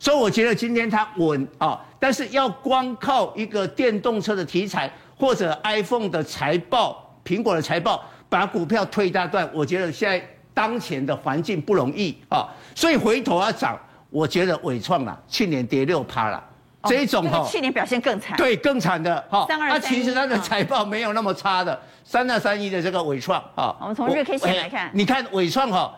[0.00, 1.80] 所以我觉得今天它稳啊。
[2.00, 10.20] 但是要光靠一个电动车的题材或者 iPhone 的财报、苹果的财报把股票推一大段，我觉得现在
[10.54, 12.48] 当前的环境不容易啊。
[12.74, 16.42] 所以回头要涨，我觉得伟创啊，去年跌六趴了。
[16.84, 19.44] 这一种哈，去年表现更惨，对，更惨的哈。
[19.46, 23.76] 三二三一，它其实它的财报没有那么差的，三二三一的这个伟创啊。
[23.78, 25.94] 我们从日 K 线来看，你看伟创哈，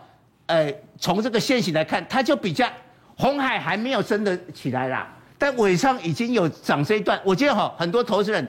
[0.47, 2.69] 呃，从这个线型来看，它就比较
[3.17, 7.21] 鸿海还没有升的起来啦，但尾创已经有涨这一段。
[7.25, 8.49] 我觉得哈，很多投资人，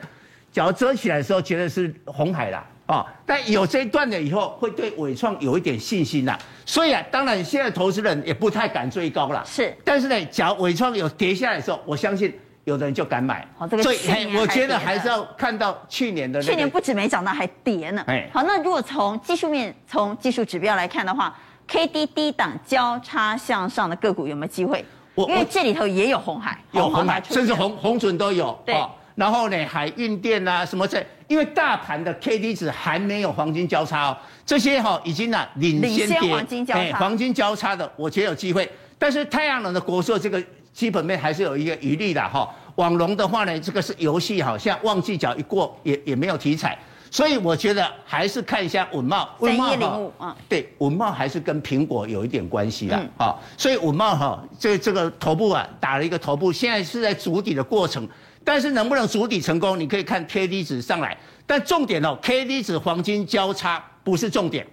[0.52, 2.64] 假如遮起来的时候，觉得是红海啦。
[2.86, 6.38] 啊，但有这一段了以后，会对伟创有一点信心啦。
[6.66, 9.42] 所以啊，当然现在投资人也不太敢追高了。
[9.46, 13.48] 是，但是呢，假如伟创有跌下来的时候，我相信有的人就敢买。
[13.58, 16.42] 好，这个所以我觉得还是要看到去年的。
[16.42, 18.04] 去年不止没涨到，还跌呢。
[18.06, 21.34] 哎，好，那如果从技术面、从技术指标来看的话
[21.68, 24.84] ，K D 低档交叉向上的个股有没有机会？
[25.16, 28.58] 我因为这里头也有红海，有红海，甚至红红准都有。
[28.66, 28.76] 对。
[29.16, 31.06] 然后呢，海运电啊，什么这？
[31.28, 38.68] 因为大盘的 K D 值还没有黄金交叉哦，这些哈已经呢领先跌，黄金交叉，黄金交叉的，我觉得有机会。
[38.98, 42.50] 但是太阳能的国寿这个基本面还是有一个余力的哈。
[42.78, 46.76] 网龙的话呢，这个是游戏好，像旺季角一过也也没有题材，
[47.14, 49.28] 所以我觉得还是看一下稳懋。
[49.38, 53.36] 稳懋零五啊，对，稳懋还是跟苹果有一点关系的啊。
[53.56, 58.10] 所以稳懋哈，这这个头部啊打了一个头部，现在是在筑底的过程。
[58.44, 61.16] 但是能不能筑底成功，你可以看 K D 值上来。
[61.46, 64.66] 但重点哦，K D 值黄金交叉不是重点，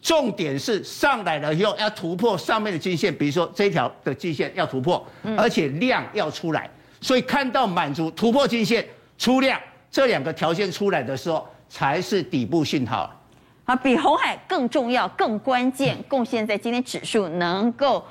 [0.00, 6.70] 重点是上来了以后要突破上面的均线，比如说这条的均线要突破，而且量要出来。
[7.02, 8.82] 所以看到满足突破均线
[9.18, 13.10] 出量这两个条件出来的时候，才是底部信号。
[13.64, 18.04] 啊，比红海更重要、更关键，贡献在今天指数能够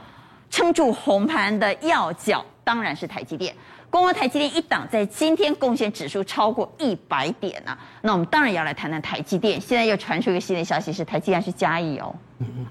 [0.49, 3.53] 撑住红盘的要角，当然是台积电。
[3.91, 9.61] 光光台积电一档在今天贡献指数超过一百点啊，那我们当然要来谈谈台积电。
[9.61, 12.15] 现在又传出一个新的消息，是台积电去嘉义哦，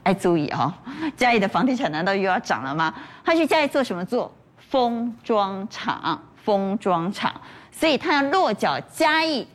[0.03, 0.73] 哎，注意哦，
[1.17, 2.93] 嘉义的房地产难道又要涨了吗？
[3.23, 4.05] 他去嘉义做什么？
[4.05, 7.33] 做封装厂，封装厂，
[7.71, 9.47] 所以他要落脚嘉义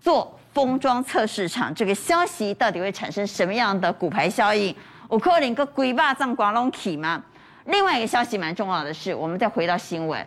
[0.00, 1.74] 做封装测试厂。
[1.74, 4.74] 这个消息到底会产生什么样的骨牌效应？
[5.08, 7.22] 我可能个鬼巴掌刮拢起吗？
[7.66, 10.26] 另外一个消息蛮重要的是，我们再回到新闻。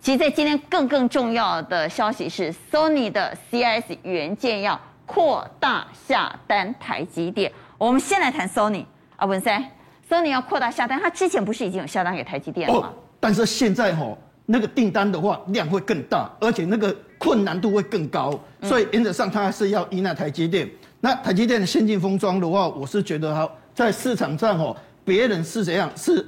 [0.00, 7.50] 其实，在今天更更重要的消息是，Sony 的 CS 元件要扩大下单台积电。
[7.76, 8.84] 我们先来谈 Sony
[9.16, 9.64] 啊，文山
[10.08, 12.92] ，Sony 要扩大下单，它之前不是已经有下单给台积电了吗？
[13.18, 20.68] 但是现在哈、那个订单的话量会更大，而且那个困难度会更高，所以原则上它还是要依赖台积电。
[21.00, 26.24] 那台积电的先进封装的话，我是觉得哈，在市场上哦，别人是怎样是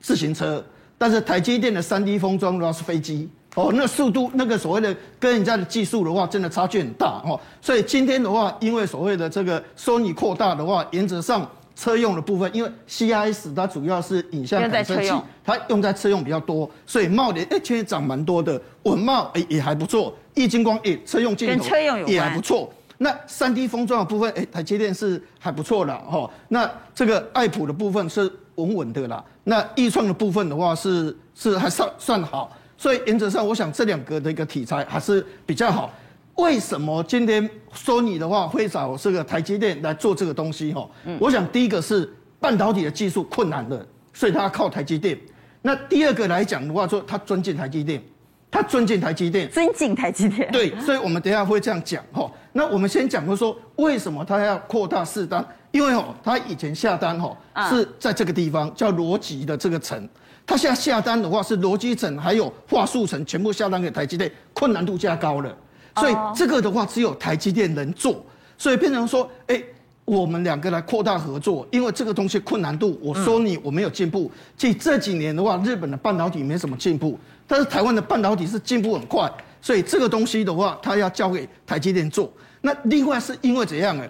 [0.00, 0.64] 自行车。
[0.96, 7.38] 但是台积电的三 D 封装的话是飞机哦，那速度那个所谓的跟人家的技术的话，真的差距很大哦。
[7.60, 15.12] 所以今天的话，因为所谓的这个 Sony 扩大的话，原则上车用的部分，因为 CIS 它主要是影像感测器，
[15.44, 21.64] 它用在车用比较多，所以茂联哎，其实涨蛮多的，稳茂哎也还不错，易晶光哎车用镜头
[22.06, 22.72] 也还不错。
[22.98, 26.30] 那三 D 封装的部分哎，台积电是还不错的哈。
[26.48, 28.30] 那这个爱普的部分是。
[28.56, 35.90] 稳稳的啦，那易创的部分的话是是还算算好，所以原则上我想这两个的一个题材还是比较好。
[36.36, 40.72] 为什么今天说你的话会找这个台积电来做这个东西？
[40.72, 40.88] 哈，
[41.20, 45.18] 我想第一个是半导体的技术困难的，所以他靠台积电。
[45.60, 48.02] 那第二个来讲的话，说他尊敬台积电，
[48.50, 50.50] 他尊敬台积电，尊敬台积电。
[50.50, 52.30] 对，所以我们等一下会这样讲哈。
[52.52, 55.44] 那我们先讲说说为什么他要扩大试单。
[55.70, 57.34] 因为哦，他以前下单哦
[57.70, 60.06] 是在这个地方叫逻辑的这个层，
[60.44, 65.56] 他现在下单的话是逻辑层还有画素层全部下单给台积电，困难度加高了，
[65.96, 68.24] 所以这个的话只有台积电能做，
[68.56, 69.62] 所以变成说，哎，
[70.04, 82.32] 我们两个来扩大合作，因为这个东西困难度，我说你我没有进步，其实这几年的话，日本的半导体没什么进步，但是台湾的半导体是进步很快，所以这个东西的话，它要交给台积电做。
[82.60, 84.04] 那另外是因为怎样呢？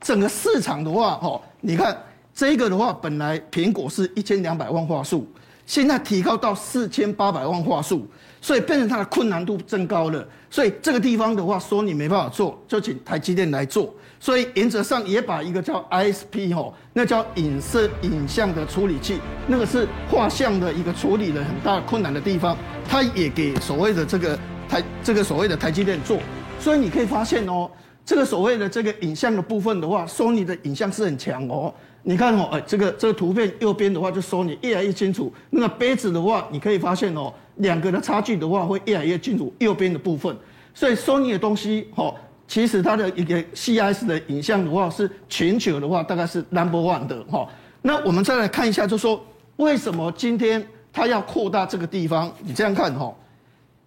[0.00, 1.96] 整个市场的话，哈，你看
[2.34, 5.26] 这个的话，本来苹果是一千两百万画素，
[5.64, 8.06] 现在提高到四千八百万画素，
[8.44, 10.22] 所以变成它的困难度增高了。
[10.50, 13.90] 所以这个地方的话，说你没办法做，就请台积电来做。
[14.20, 22.54] 所以原则上也把一个叫 ISP 哦，那叫影色影像的处理器，那个是画像的一个处理的很大困难的地方，
[22.86, 26.18] 它也给所谓的这个台这个所谓的台积电做。
[26.60, 27.70] 所以你可以发现哦。
[28.06, 31.74] 这个所谓的这个影像的部分的话索尼的影像是很强哦。
[32.06, 35.32] 你看哦，哎，这个这个图片右边的话就 Sony 越来越清楚。
[35.48, 39.52] 那个杯子的话，你可以发现哦，两个的差距的话会越来越清楚。
[39.58, 40.36] 右边的部分，
[40.74, 42.14] 所以 Sony 的东西哦，
[42.46, 47.48] 其实它的一个 CIS 的影像的话是全球的话大概是 number one 的哈。
[47.80, 49.18] 那我们再来看一下，就说
[49.56, 50.62] 为什么今天
[50.92, 52.30] 它要扩大这个地方？
[52.42, 53.10] 你这样看哈。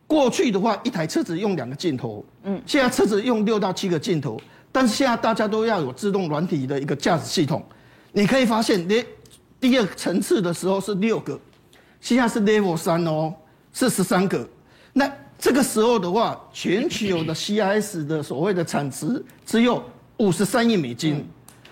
[0.08, 7.64] 过去的话，一台车子用两个镜头，嗯，现在车子用六到七个镜头，但是现在大家都要有自动软体的一个驾驶系统。
[8.18, 9.06] 你可以发现，第
[9.60, 11.40] 第二层次的时候是六个，
[12.02, 13.32] 现在是 Level 三哦，
[13.72, 14.50] 是十三个。
[14.92, 19.84] 那这个时候的话，全球的 CIS 的所谓的产值只有
[20.18, 21.24] 五十三亿美金，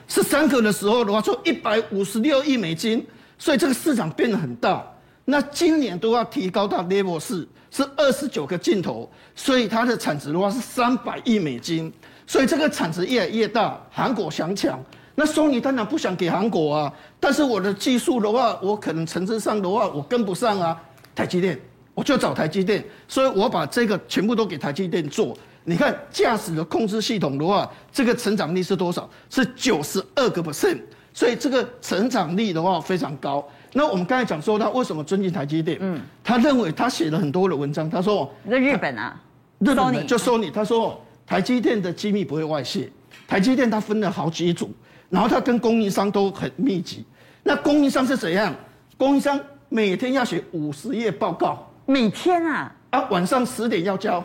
[0.08, 3.03] 十三个的时候的话，就一百五十六亿美金，
[3.39, 4.86] 所以这个市场变得很大。
[5.25, 7.47] 那今年都要提高到 Level 四。
[7.71, 11.91] 是二十九个镜头，所以它的产值的话是三百亿美金，
[12.25, 13.77] 所以这个产值越来越大。
[13.91, 14.79] 韩国想抢，
[15.15, 16.93] 那索尼当然不想给韩国啊。
[17.19, 20.80] 但是我的技术的话，我可能层次上的话我跟不上啊。
[21.15, 21.58] 台积电，
[21.93, 25.34] 我就找台积电，所以我把这个全部都给台积电做。
[25.63, 29.10] 你看驾驶的控制系统的话，这个成长率是多少？
[29.30, 30.78] 是九十二个 percent，
[31.13, 33.47] 所以这个成长率的话非常高。
[33.71, 35.78] 那我们刚才讲说他为什么尊敬台积电？
[35.80, 39.17] 嗯，他认为他写了很多的文章，他说在日本啊，
[39.60, 42.91] 日本的就说你，他说台积电的机密不会外泄，
[43.25, 44.69] 台积电它分了好几组，
[45.10, 47.06] 然后他跟供应商都很密集。
[47.44, 48.54] 那供应商是怎样？
[48.98, 49.39] 供应商
[49.70, 54.24] 每天要写五十页报告，每天啊，啊晚上十点要交，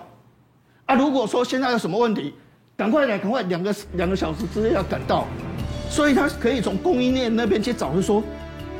[0.87, 2.35] 啊如果说现在有什么问题，
[2.76, 5.26] 赶快来，赶快两个两个小时之内要赶到，
[5.89, 8.22] 所以他可以从供应链那边去找，就说。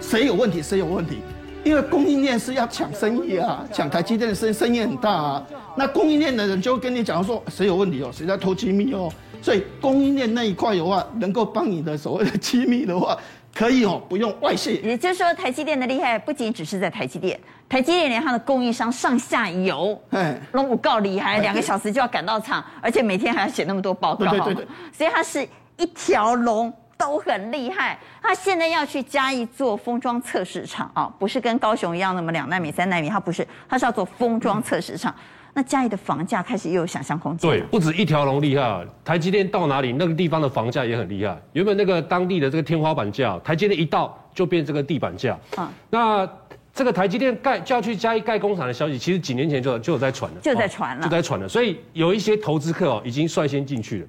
[0.03, 0.63] 谁有问题？
[0.63, 1.19] 谁有问题？
[1.63, 5.47] 因为供应链是要抢生意啊，抢台积电的生生意很大啊。
[5.77, 9.13] 那供应链的人就会跟你讲说，谁有问题哦，谁在偷机密哦。
[9.43, 13.17] 所以供应链那一块的话，能够帮你的所谓的机密的话，
[13.55, 14.77] 可以哦，不用外泄。
[14.83, 17.39] 也就是说，台积电的厉害不仅只是在台积电，
[17.69, 26.73] 台积电连它的供应商上下游，哎，龙五告厉害，两个小时就要赶到厂， 而且每天还要写那么多报告，对对对对，所以它是一条龙。
[27.01, 35.15] 都很厉害，他现在要去嘉义做封装测试场啊，不是跟高雄一样那么两纳米、三纳米，他不是，他是要做封装测试场。
[35.55, 37.51] 那嘉义的房价开始又有想象空间。
[37.51, 41.37] 对，不止一条龙厉害，台积电到哪里，那个地方的房价也很厉害。
[41.53, 45.39] 原本那个当地的这个天花板价，台积电一到就变这个地板价。
[45.57, 46.29] 啊，那
[46.73, 51.49] 这个台积电盖就要去嘉义盖工厂的消息，其实几年前就就有在传了，就在传了，就在传了。
[51.49, 54.07] 所以有一些投资客哦，已经率先进去了。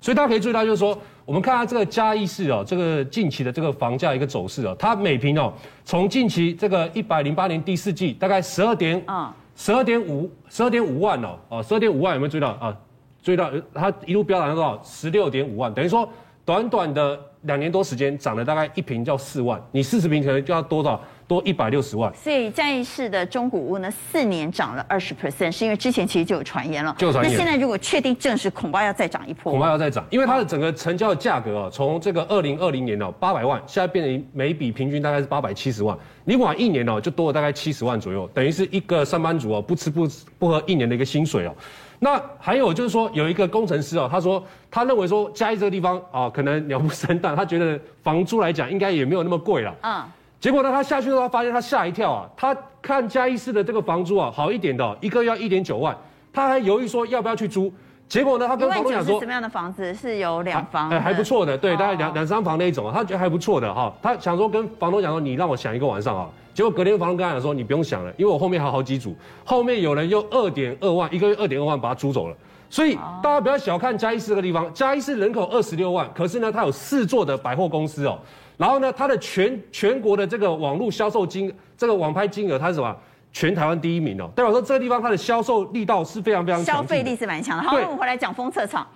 [0.00, 5.52] 所以大家可以注意到，就是说，我们看下这个嘉义市哦，这个近期的这个房价一个走势哦，它每平哦，
[5.84, 12.76] 从近期这个一百零八年第四季大概十二点啊，十二点五十二点五万哦，哦，十二点五万有没有注意到啊？
[13.22, 14.80] 注意到它一路飙涨到多少？
[14.82, 16.08] 十六点五万，等于说
[16.44, 20.98] 短短的两年多时间涨了大概一平叫四万，你四十平可能就要多少？
[21.30, 26.92] 多一百六十万，所以嘉义市的中古屋呢，四年涨了二十 percent，是因为之前其实就有传言了。
[26.98, 27.32] 就传言。
[27.32, 29.52] 那现在如果确定证实，恐怕要再涨一波。
[29.52, 41.54] 恐怕要再涨，因为它的整个成交的价格啊，从这个二零二零年哦八百万，现在变成每笔平均大概是八百七十万，你晚一年哦就多了大概七十万左右，等于是一个上班族哦不吃不不喝一年的一个薪水哦。
[42.00, 49.72] 那还有就是说，有一个工程师哦，他说他认为说嘉义这个地方啊，可能鸟不生蛋，他觉得房租来讲应该也没有那么贵了。
[49.82, 50.02] 嗯。
[50.40, 52.26] 结果呢，他下去的话，发现他吓一跳啊！
[52.34, 55.94] 他看嘉义市的这个房租啊，好一点的、哦，一个月要一点九万，
[56.32, 57.70] 他还犹豫说要不要去租。
[58.08, 60.88] 结果呢，他跟房东讲说，什么样的房子是有两房？
[60.88, 63.92] 哎，还不错的，对，大概两两三房那一种啊，他觉得还不错的哈。
[64.02, 66.26] 他想说跟房东讲说，你让我想一个晚上啊。
[66.54, 69.14] 结果隔天房东跟他讲说，你不用想了，因为我后面还有好几组，
[69.44, 72.36] 后面有人用二点二万，一个月二点二万把它租走了。
[72.70, 78.18] 所以大家不要小看嘉义市这个地方，嘉义市人口二十六万，可是呢，它有四座的百货公司哦。
[78.60, 82.94] 然后呢，它的全全国的这个网络销售金，这个网拍金额，它是什么？
[83.32, 84.28] 全台湾第一名哦。
[84.36, 87.66] 代表说这个地方它的销售力道是非常非常强，消费力是蛮强的。
[87.66, 88.86] 好，那我们回来讲封测厂。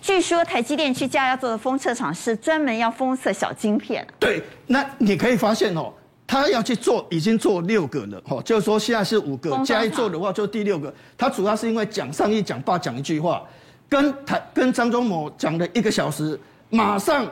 [0.00, 4.04] 据说台积电去加要做的封测厂是专门要封测小晶片。
[4.18, 5.92] 对，那你可以发现哦，
[6.26, 10.92] 他要去做，已经做六个了哦，就是说现在是五个，加一做的话就第六个。
[11.16, 13.44] 他主要是因为讲上一讲罢讲一句话，
[13.88, 16.36] 跟台跟张忠谋讲了一个小时，
[16.68, 17.24] 马上。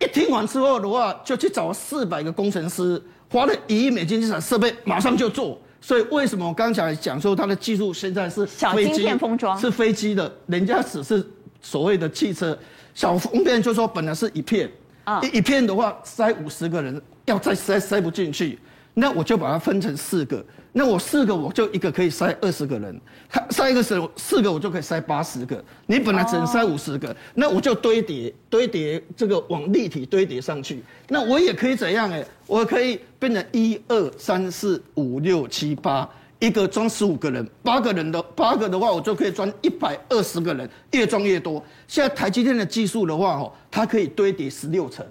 [0.00, 5.58] 一听完之后的话，就去找四百个工程师，花了一亿美金去买设备，马上就做。
[5.80, 11.24] 所以为什么我刚才讲说它的技术现在是小晶片封装是飞机的，人家只是
[11.60, 12.58] 所谓的汽车
[12.94, 14.70] 小封片，就说本来是一片，
[15.22, 18.58] 一一片的话塞五十个人，要再塞塞不进去。
[18.94, 20.44] 那我就把它分成四个，
[20.76, 25.64] 那我四个我就一个可以塞二十个人，他塞一个四四个我就可以塞八十个。
[25.86, 30.82] 你本来只能塞五十个，那我就堆叠堆叠这个往立体堆叠上去。
[31.08, 32.10] 那我也可以怎样？
[32.10, 36.08] 哎，我可以变成一二三四五六七八，
[36.40, 41.64] 一个装十五个人，八个人的八个的话，我就可以装一百二十个人，越装越多。
[41.86, 45.06] 现在台积电的技术的话，哦，它可以堆叠十六层。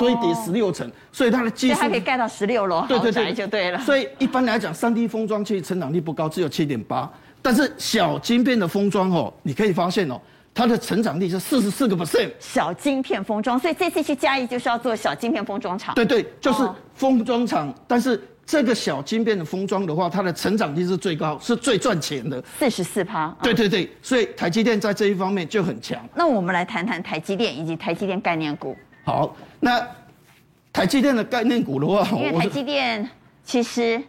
[0.00, 3.78] 堆叠十六层，所以它的技术，它可以盖到十六楼，对对对，就对了。
[3.80, 7.08] 所以一般来讲，三 D 封装其实成长率不高，只有七点八。
[7.42, 10.20] 但是小晶片的封装哦，你可以发现哦，
[10.52, 12.30] 它的成长率是四十四个 percent。
[12.38, 15.94] 小晶片封装，所以这次去嘉义就是要做小晶片封装厂。
[15.94, 17.72] 对对，就是封装厂。
[17.86, 23.34] 但是这个小晶片的封装的话，它的成长率是最高，是最赚钱的，四十四趴。
[23.42, 25.98] 对对对，所以台积电在这一方面就很强。
[26.14, 28.76] 那我们来谈谈台积电以及台积电概念股。
[29.10, 29.84] 好，那
[30.72, 33.10] 台积电的概念股的话，因为台积电
[33.44, 34.00] 其实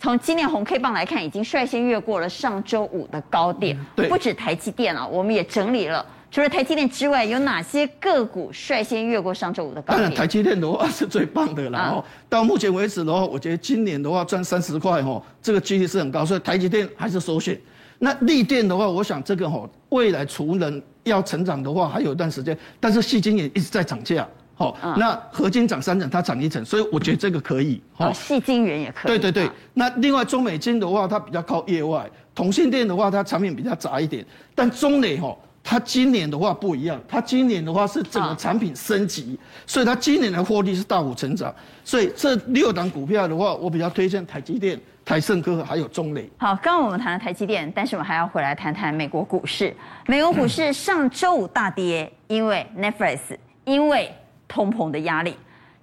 [0.00, 3.78] 从今年红 K 棒来看，已经率先越过了上周五的高点。
[3.94, 9.98] 对，不止台积电啊，我们也整理了，除了台积电之外，有哪些个股率先越过上周五的高点？
[9.98, 11.78] 当然，台积电的话是最棒的啦。
[11.78, 17.60] 然后到目前为止的话，我觉得今年的话赚三十块哦，这个几率是很高，所以台积电还是首选。
[17.98, 24.26] 那力电的话，我想这个哦，未来除能要成长的话，还有一段时间，但是细晶也一直在涨价。
[24.58, 27.80] 好，那合金涨三成，它涨一成，所以我觉得这个可以。
[27.96, 29.06] 哦，细晶圆也可以。
[29.06, 32.04] 对对对，那另外中美金的话，它比较靠业外；
[32.34, 34.26] 同性电的话，它产品比较杂一点。
[34.56, 35.32] 但中磊哈，
[35.62, 41.54] 它今年的话不一样，它今年的话是整个产品升级，所以它今年的获利是大幅成长。
[41.84, 46.28] 所以这六档股票的话，我比较推荐台积电、台盛科还有中磊。
[46.38, 49.72] 好，刚刚我们谈了台积电，但是我们还要回来谈谈美国股市。
[50.06, 53.20] 美国股市上周五大跌，因为 Netflix，
[53.64, 54.12] 因为
[54.48, 55.36] 通膨的压力，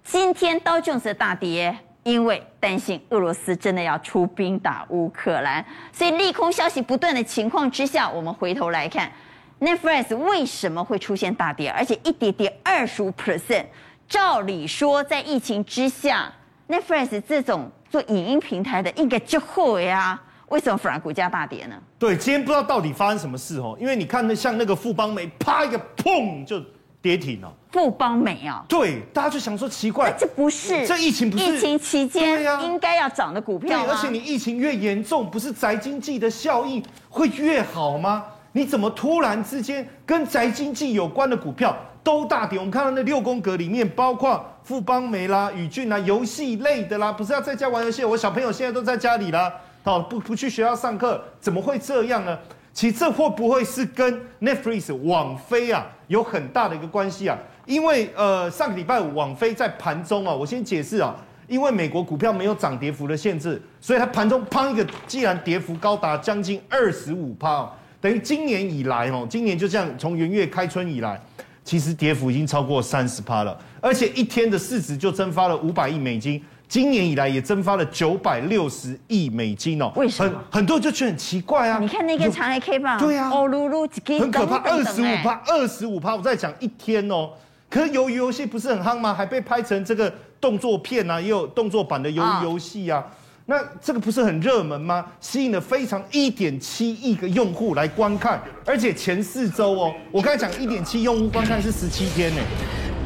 [0.04, 5.64] 今天道琼斯的大跌，因为担心俄罗斯真的要出兵打乌克兰，
[5.94, 9.12] 所以利空消息不断的情况之下，我们回头来看
[9.60, 13.66] ，Netflix 为什么会出现大跌，而且一跌跌二十五 percent？
[14.08, 16.32] 照理说，在疫情之下
[16.68, 21.76] ，Netflix 这种做影音平台的应该就会呀，为什么反而股价大跌呢？
[21.98, 26.64] 对，今天不知道到底发生什么事哦，因为你看那像那个富邦媒，啪一个砰就
[27.02, 27.52] 跌停了。
[27.76, 28.64] 富邦美啊。
[28.70, 33.92] 对，大家就想说奇怪，这不是这疫情不是疫情期间对啊应该要涨的股对，票对？
[33.92, 38.24] 而且你疫情越严重，不是宅经济的效应会越好吗？
[38.54, 42.58] 你怎么突然之间跟宅经济有关的股票都大跌？
[42.58, 48.06] 我们看到那六宫格里面，包括富邦美啦、宇俊啦、游戏类的啦，不是要在家玩游戏？
[48.06, 49.52] 我小朋友现在都在家里啦，
[49.84, 52.40] 哦，不不去学校上课，怎么会这样呢？
[52.72, 57.38] 其实这会不会是跟 Netflix 网飞啊有很大的一个关系啊？
[57.66, 61.16] 因为呃上个礼拜五网飞在盘中啊，我先解释啊，
[61.48, 67.70] 因为美国股票没有涨跌幅的限制，所以它盘中砰一个，既然跌幅高达将近二十五趴。
[68.02, 71.20] 等于今年以来哦，今年就这样从元月开春以来，
[71.64, 79.92] 其实跌幅已经超过三十趴了，而且一天的市值就蒸发了五百亿美金，今年以来也蒸发了九百六十亿美金哦。
[79.96, 80.32] 为什么？
[80.52, 81.80] 很很多人就觉得很奇怪啊。
[81.80, 87.32] 你看那个长黑 K 棒，对啊，哦噜噜，很可怕，二十五趴，二十五趴，我在讲一天哦。
[87.70, 89.14] 可是鱿鱼游戏不是很夯吗？
[89.14, 93.04] 还被拍成这个动作片啊，也有动作版的鱿鱼游戏啊。
[93.48, 95.06] 那这个不是很热门吗？
[95.20, 102.42] 吸引了非常一点七亿个用户来观看，而且前四周哦，我刚才讲一点七用户观看是十七天呢，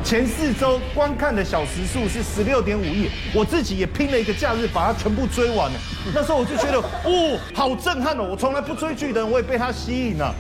[0.01, 5.80] 前四周观看的小时数是十六点五亿，我自己也拼了一个假日把它全部追完了。
[6.14, 8.28] 那时候我就觉得，哦，好震撼哦！
[8.32, 10.34] 我从来不追剧的人，我也被它吸引了。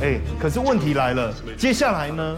[0.00, 2.36] 哎，可是问题来了，接下来呢？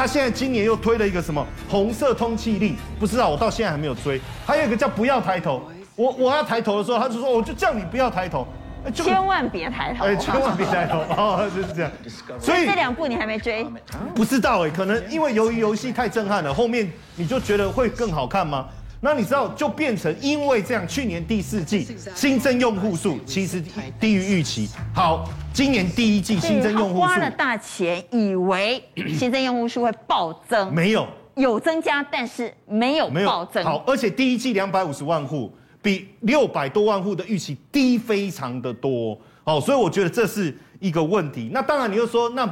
[0.00, 2.74] 他现在今年又推了一个什么红色通缉令？
[2.98, 4.18] 不知道，我到现在还没有追。
[4.46, 5.62] 还有一个叫不要抬头。
[5.94, 8.48] 我我要抬头的时候，他就说我就叫你不要抬头，
[8.94, 11.92] 千万别抬头，哎，千万别抬头 哦，就是这样。
[12.38, 13.66] 所以这两部你还没追？
[14.14, 18.66] 不知道哎，可能因为由于游戏太震撼了，后面你就觉得会更好看吗？
[19.00, 23.62] 那你知道就变成因为这样，去年第四季新增用户数其实
[23.98, 24.68] 低于预期。
[24.94, 28.82] 好，今年第一季新增用户数花了大钱，以为
[29.16, 33.64] 新增用户数会暴增，没有，有增加，但是没有暴增。
[33.64, 35.50] 好，而且第一季两百五十万户。
[35.82, 41.48] 比六百多万户的预期低非常的多，好，所以我觉得这是一个问题。
[41.54, 42.46] 那当然，你又说那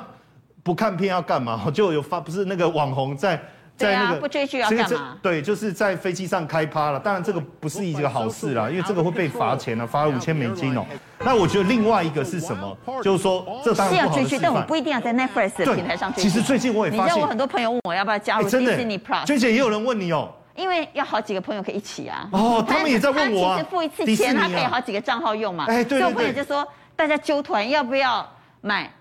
[0.63, 1.63] 不看片要干嘛？
[1.71, 3.39] 就有发不是那个网红在
[3.79, 5.17] 在那个、啊、不追剧要干嘛？
[5.23, 6.99] 对，就是在飞机上开趴了。
[6.99, 10.85] 当然这个不是一个好事啦，因为这个会被罚钱啊，罚了五千美金哦。
[11.21, 12.77] 那我觉得另外一个是什么？
[13.03, 16.23] 就是说这当然是要追剧，但我不一定要在 Netflix 的平台上追。
[16.23, 20.35] 其实最近我也发现，你知道我很多朋友问我要不要加入 Disney Plus，娟姐也有人问你哦。
[20.57, 22.29] 因为要好几个朋友可以一起啊！
[22.33, 23.57] 哦，他们也在问我啊。
[23.57, 25.67] 他其实付一次钱，他可以好几个账号用嘛。
[25.69, 26.01] 哎，对对对。
[26.01, 26.67] 所以我朋友就说，
[26.97, 28.29] 大家揪团要不要
[28.61, 28.93] 买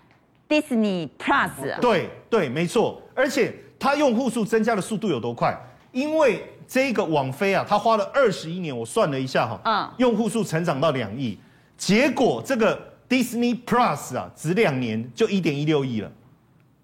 [0.47, 1.80] Disney Plus？
[1.82, 3.01] 对对，没错。
[3.15, 5.55] 而且它用户数增加的速度有多快？
[5.91, 11.38] 因为这个网飞啊，它花了二十一年，我算了一下哈，嗯，用户数成长到两亿，
[11.78, 16.11] 结果这个 Disney Plus 啊，只两年就一点一六亿了，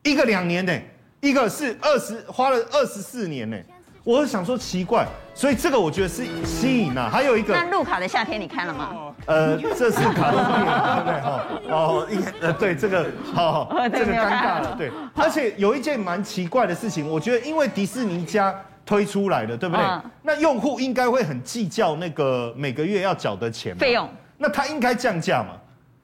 [0.04, 0.80] 一个两年呢，
[1.22, 3.58] 一个是二十花了二十四年呢。
[4.04, 7.10] 我是想说奇怪，所以这个我觉得是吸引啊。
[7.10, 8.90] 还有一个，那路卡的夏天你看了吗？
[9.26, 11.22] 呃，这是卡通片，对不对？
[11.22, 14.92] 哈，哦，应该呃，对这个，好，这个尴尬了，对。
[15.16, 18.54] 而且有一件蛮奇怪的事情，我觉得因为迪士尼家
[18.86, 19.86] 推出来的，对不对？
[20.22, 24.10] 那用户应该会很计较那个每个月要缴的钱费用。
[24.38, 25.52] 那他应该降价嘛？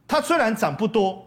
[0.07, 1.25] 他虽然涨不多。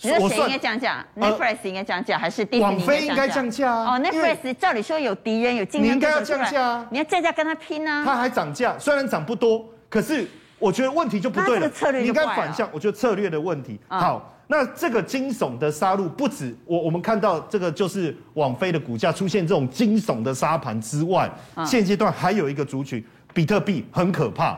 [0.00, 3.96] 你说谁应该降价？Netflix 应该降价，还是迪士尼网飞应该降价啊？
[3.96, 6.86] 哦，Netflix 照理说有敌人有竞争，你应该要降价啊！
[6.90, 8.04] 你要降价跟他拼啊！
[8.04, 10.24] 他还涨价，虽然涨不多，可是
[10.60, 11.68] 我觉得问题就不对了。
[11.70, 13.76] 策略你应该反向，我觉得策略的问题。
[13.88, 21.28] 好，那这个惊悚的杀戮不止我，我们看到这个就是网飞的股价出现这种惊悚的杀盘之外，
[21.66, 24.56] 现阶段还有一个族群，比特币很可怕。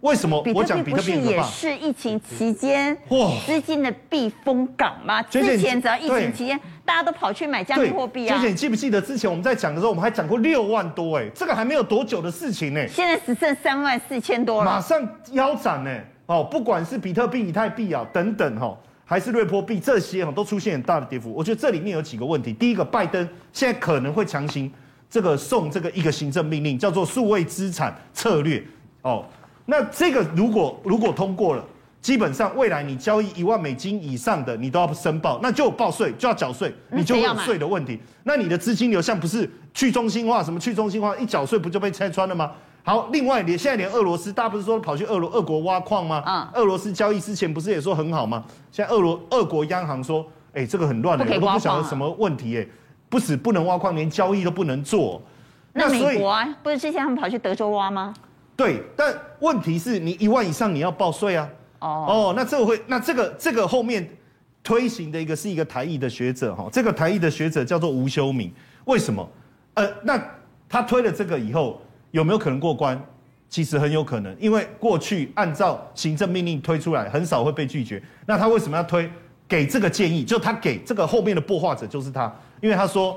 [0.00, 5.20] 为什么我讲比特币也是疫情期间哇资金的避风港吗？
[5.22, 8.34] 之前只要疫情期间，大家都跑去买加密货币啊。
[8.36, 12.86] 娟姐，你记不记得之前我们在讲的时候，我们还讲过六万多哎，这个还没有多久的事情呢。
[12.86, 15.90] 现在只剩三万四千多了，马上腰斩呢。
[16.26, 21.32] 哦，不管是比特币、以太币啊等等哈，还是瑞波币这些哈，都出现很大的跌幅。
[21.32, 22.52] 我觉得这里面有几个问题。
[22.52, 24.70] 第一个，拜登现在可能会强行
[25.10, 28.62] 这个送这个一个行政命令，叫做数位资产策略
[29.02, 29.24] 哦。
[29.70, 31.62] 那这个如果如果通过了，
[32.00, 38.00] 基本上未来你交易一万美金以上的，你都要申报，那就有报税，就要缴税，你就会有税的问题。
[38.24, 42.50] 那你的资金流向不是去中心化，什么去中心化，一缴税不就被拆穿了吗？
[42.82, 46.22] 好，另外连现在连俄罗斯，大家不是说跑去俄罗俄国挖矿吗？
[46.24, 48.42] 啊，俄罗斯交易之前不是也说很好吗？
[48.72, 52.66] 现在俄罗俄国央行说，哎，这个很乱的，我都不晓得什么问题，哎，
[53.10, 55.20] 不止不能挖矿，连交易都不能做。
[55.74, 58.14] 那美国啊，不是之前他们跑去德州挖吗？
[58.58, 61.48] 对，但问题是你一万以上你要报税啊。
[61.78, 64.04] 哦哦，那这个会，那这个这个后面
[64.64, 68.52] 推行的一个是一个台裔的学者哈，这个台裔的学者叫做吴修敏。
[68.86, 69.30] 为什么？
[69.74, 70.20] 呃，那
[70.68, 71.80] 他推了这个以后，
[72.10, 73.00] 有没有可能过关？
[73.48, 78.02] 其实很有可能，因为过去按照行政命令推出来，很少会被拒绝。
[78.26, 79.08] 那他为什么要推？
[79.46, 82.30] 给这个建议，就他给这个后面的擘画者就是他，
[82.60, 83.16] 因为他说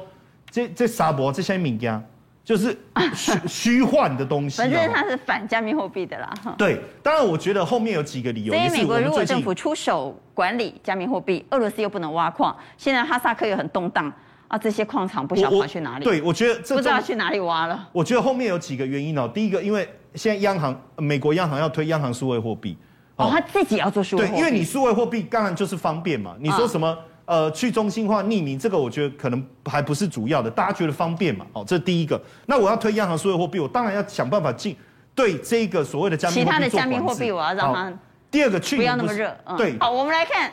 [0.50, 2.02] 这这沙博这些名家
[2.44, 2.78] 就是
[3.14, 4.58] 虚 虚幻的东西。
[4.58, 6.34] 反正它是反加密货币的啦。
[6.58, 8.54] 对，当然我觉得后面有几个理由。
[8.54, 14.12] 所以美国如果政府出手管理加密货币，俄罗斯又不能挖矿，现在哈萨克又很动荡。
[14.48, 16.04] 啊，这些矿场不晓得跑去哪里？
[16.04, 17.88] 对，我觉得这不知道去哪里挖了。
[17.94, 19.26] 我觉得后面有几个原因哦。
[19.34, 22.78] 第一个，因为现在央行，美国央行要推央行数位货币，
[23.16, 24.36] 哦，他自己要做数位货币。
[24.36, 26.36] 对，因为你数位货币当然就是方便嘛。
[26.38, 26.86] 你说什么？
[26.86, 26.98] 哦、
[27.32, 30.52] 呃，去中心化、匿名，这个我觉得可能还不是主要的。
[30.52, 31.46] 大家觉得方便嘛？
[31.54, 32.22] 哦，这是第一个。
[32.46, 34.76] 那我要推央行数位货币，我当然要想办法进
[35.16, 36.46] 对这个所谓的加密货币。
[36.46, 37.94] 其他的加密货币，我要让它
[38.30, 39.34] 第二个去不要那么热。
[39.46, 40.52] 嗯、对，好，我们来看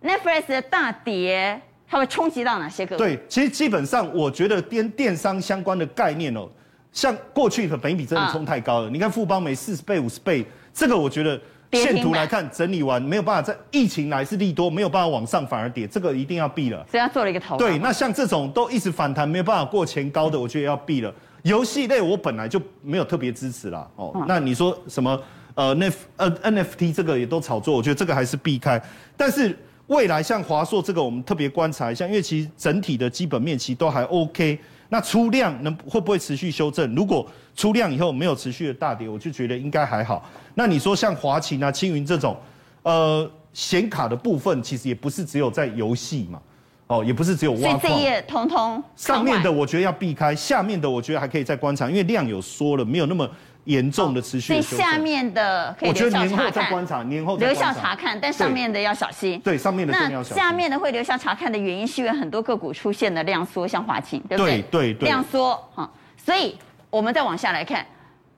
[0.00, 1.60] Netflix 的大跌。
[1.88, 2.96] 它会冲击到哪些个？
[2.96, 6.48] 对，其实基本上我觉得跟电商相关的概念哦，
[6.92, 8.86] 像过去的本益比真的冲太高了。
[8.86, 11.38] 啊、你看富邦美四十倍、五十倍，这个我觉得
[11.72, 16.86] 线图来看整理完没有办法在疫情来是利多，没有办法往上反而跌，这个一定要避了。
[16.90, 17.56] 所以他做了一个头。
[17.56, 21.12] 对，那像这种都一直反弹没有办法过前高的，我觉得要避了。
[21.42, 23.88] 游戏类我本来就没有特别支持啦。
[23.96, 25.20] 哦，嗯、那你说什么
[25.54, 28.80] 呃 N 呃 NFT 这个也都炒作，我觉得这个还是避开，
[29.16, 29.56] 但是。
[29.88, 34.58] 未来像华硕这个，我们特别观察一下，因为其实整体的基本面其实都还 OK。
[34.88, 36.94] 那出量能会不会持续修正？
[36.94, 40.26] 如果出量以后没有持续的大跌，我就觉得应该还好。
[40.54, 42.36] 那你说像华擎啊、青云这种，
[42.82, 46.40] 呃，显卡的部分其实也不是只有在游戏嘛，
[46.86, 47.80] 哦，也不是只有挖矿。
[47.80, 53.28] 所以这一页通通上面的我觉得要避开，下面的我觉得还可以再观察，因为量有缩了，没有那么。
[53.66, 59.38] 严重的持续的，所以下面的可以留校查看，观察年后留校查看，但上面的要小心。
[59.38, 60.36] 对，上面的要小心。
[60.36, 64.62] 那下面的会留校查看的原因，是因为很多个股出现了量缩，像华擎，对不对？
[64.62, 65.08] 对对。
[65.08, 66.58] 量缩哈，所以
[66.90, 67.86] 我们再往下来看，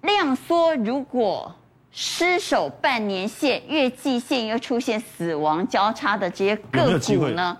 [0.02, 1.50] 量缩如果
[1.96, 7.56] 失守半年线、月季线又出现死亡交叉的这些个股呢？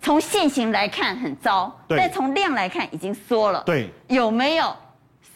[0.00, 3.62] 从线形来看很糟，但从量来看已经缩了。
[3.64, 4.74] 对，有没有？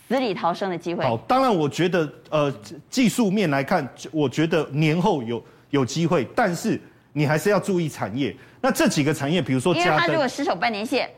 [0.06, 1.04] 死里逃生的机会。
[1.04, 2.50] 好，当然，我觉得，呃，
[2.88, 6.80] 技术面来看，我觉得年后有有机会，但是
[7.12, 8.34] 你还是要注意产业。
[8.62, 11.10] 那这几个产业，比如说，因为它如果失守半年线，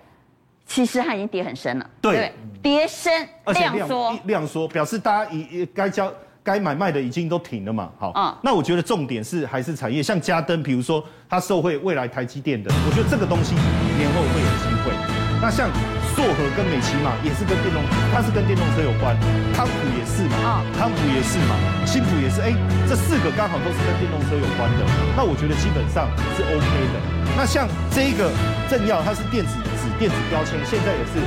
[0.66, 1.90] 其实它已经跌很深了。
[2.00, 6.12] 对，对，跌深，量缩，量缩，表示大家已该交
[6.42, 7.90] 该买卖的已经都停了嘛。
[7.98, 14.92] 好，嗯，那我觉得重点是还是产业，像嘉登，比如说它受惠未来台积电的，我觉得这个东西年后会有机会。
[15.40, 15.68] 那像。
[16.10, 17.80] 硕和跟美琪玛也是跟电动，
[18.12, 19.16] 它是跟电动车有关，
[19.54, 22.52] 康普也是嘛，康普也是嘛，新普也是，哎，
[22.86, 24.84] 这四个刚好都是跟电动车有关的，
[25.16, 26.96] 那我觉得基本上是 OK 的。
[27.38, 27.64] 那像
[27.94, 28.28] 这个
[28.68, 31.22] 政要，它是电子纸、电子标签，现在也是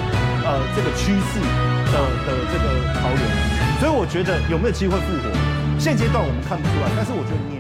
[0.46, 1.40] 呃这个趋势
[1.90, 1.98] 的
[2.28, 3.24] 的这个潮流，
[3.80, 7.53] 所以我觉得有没有机会复活，现阶段我们看不出来，但是我觉得。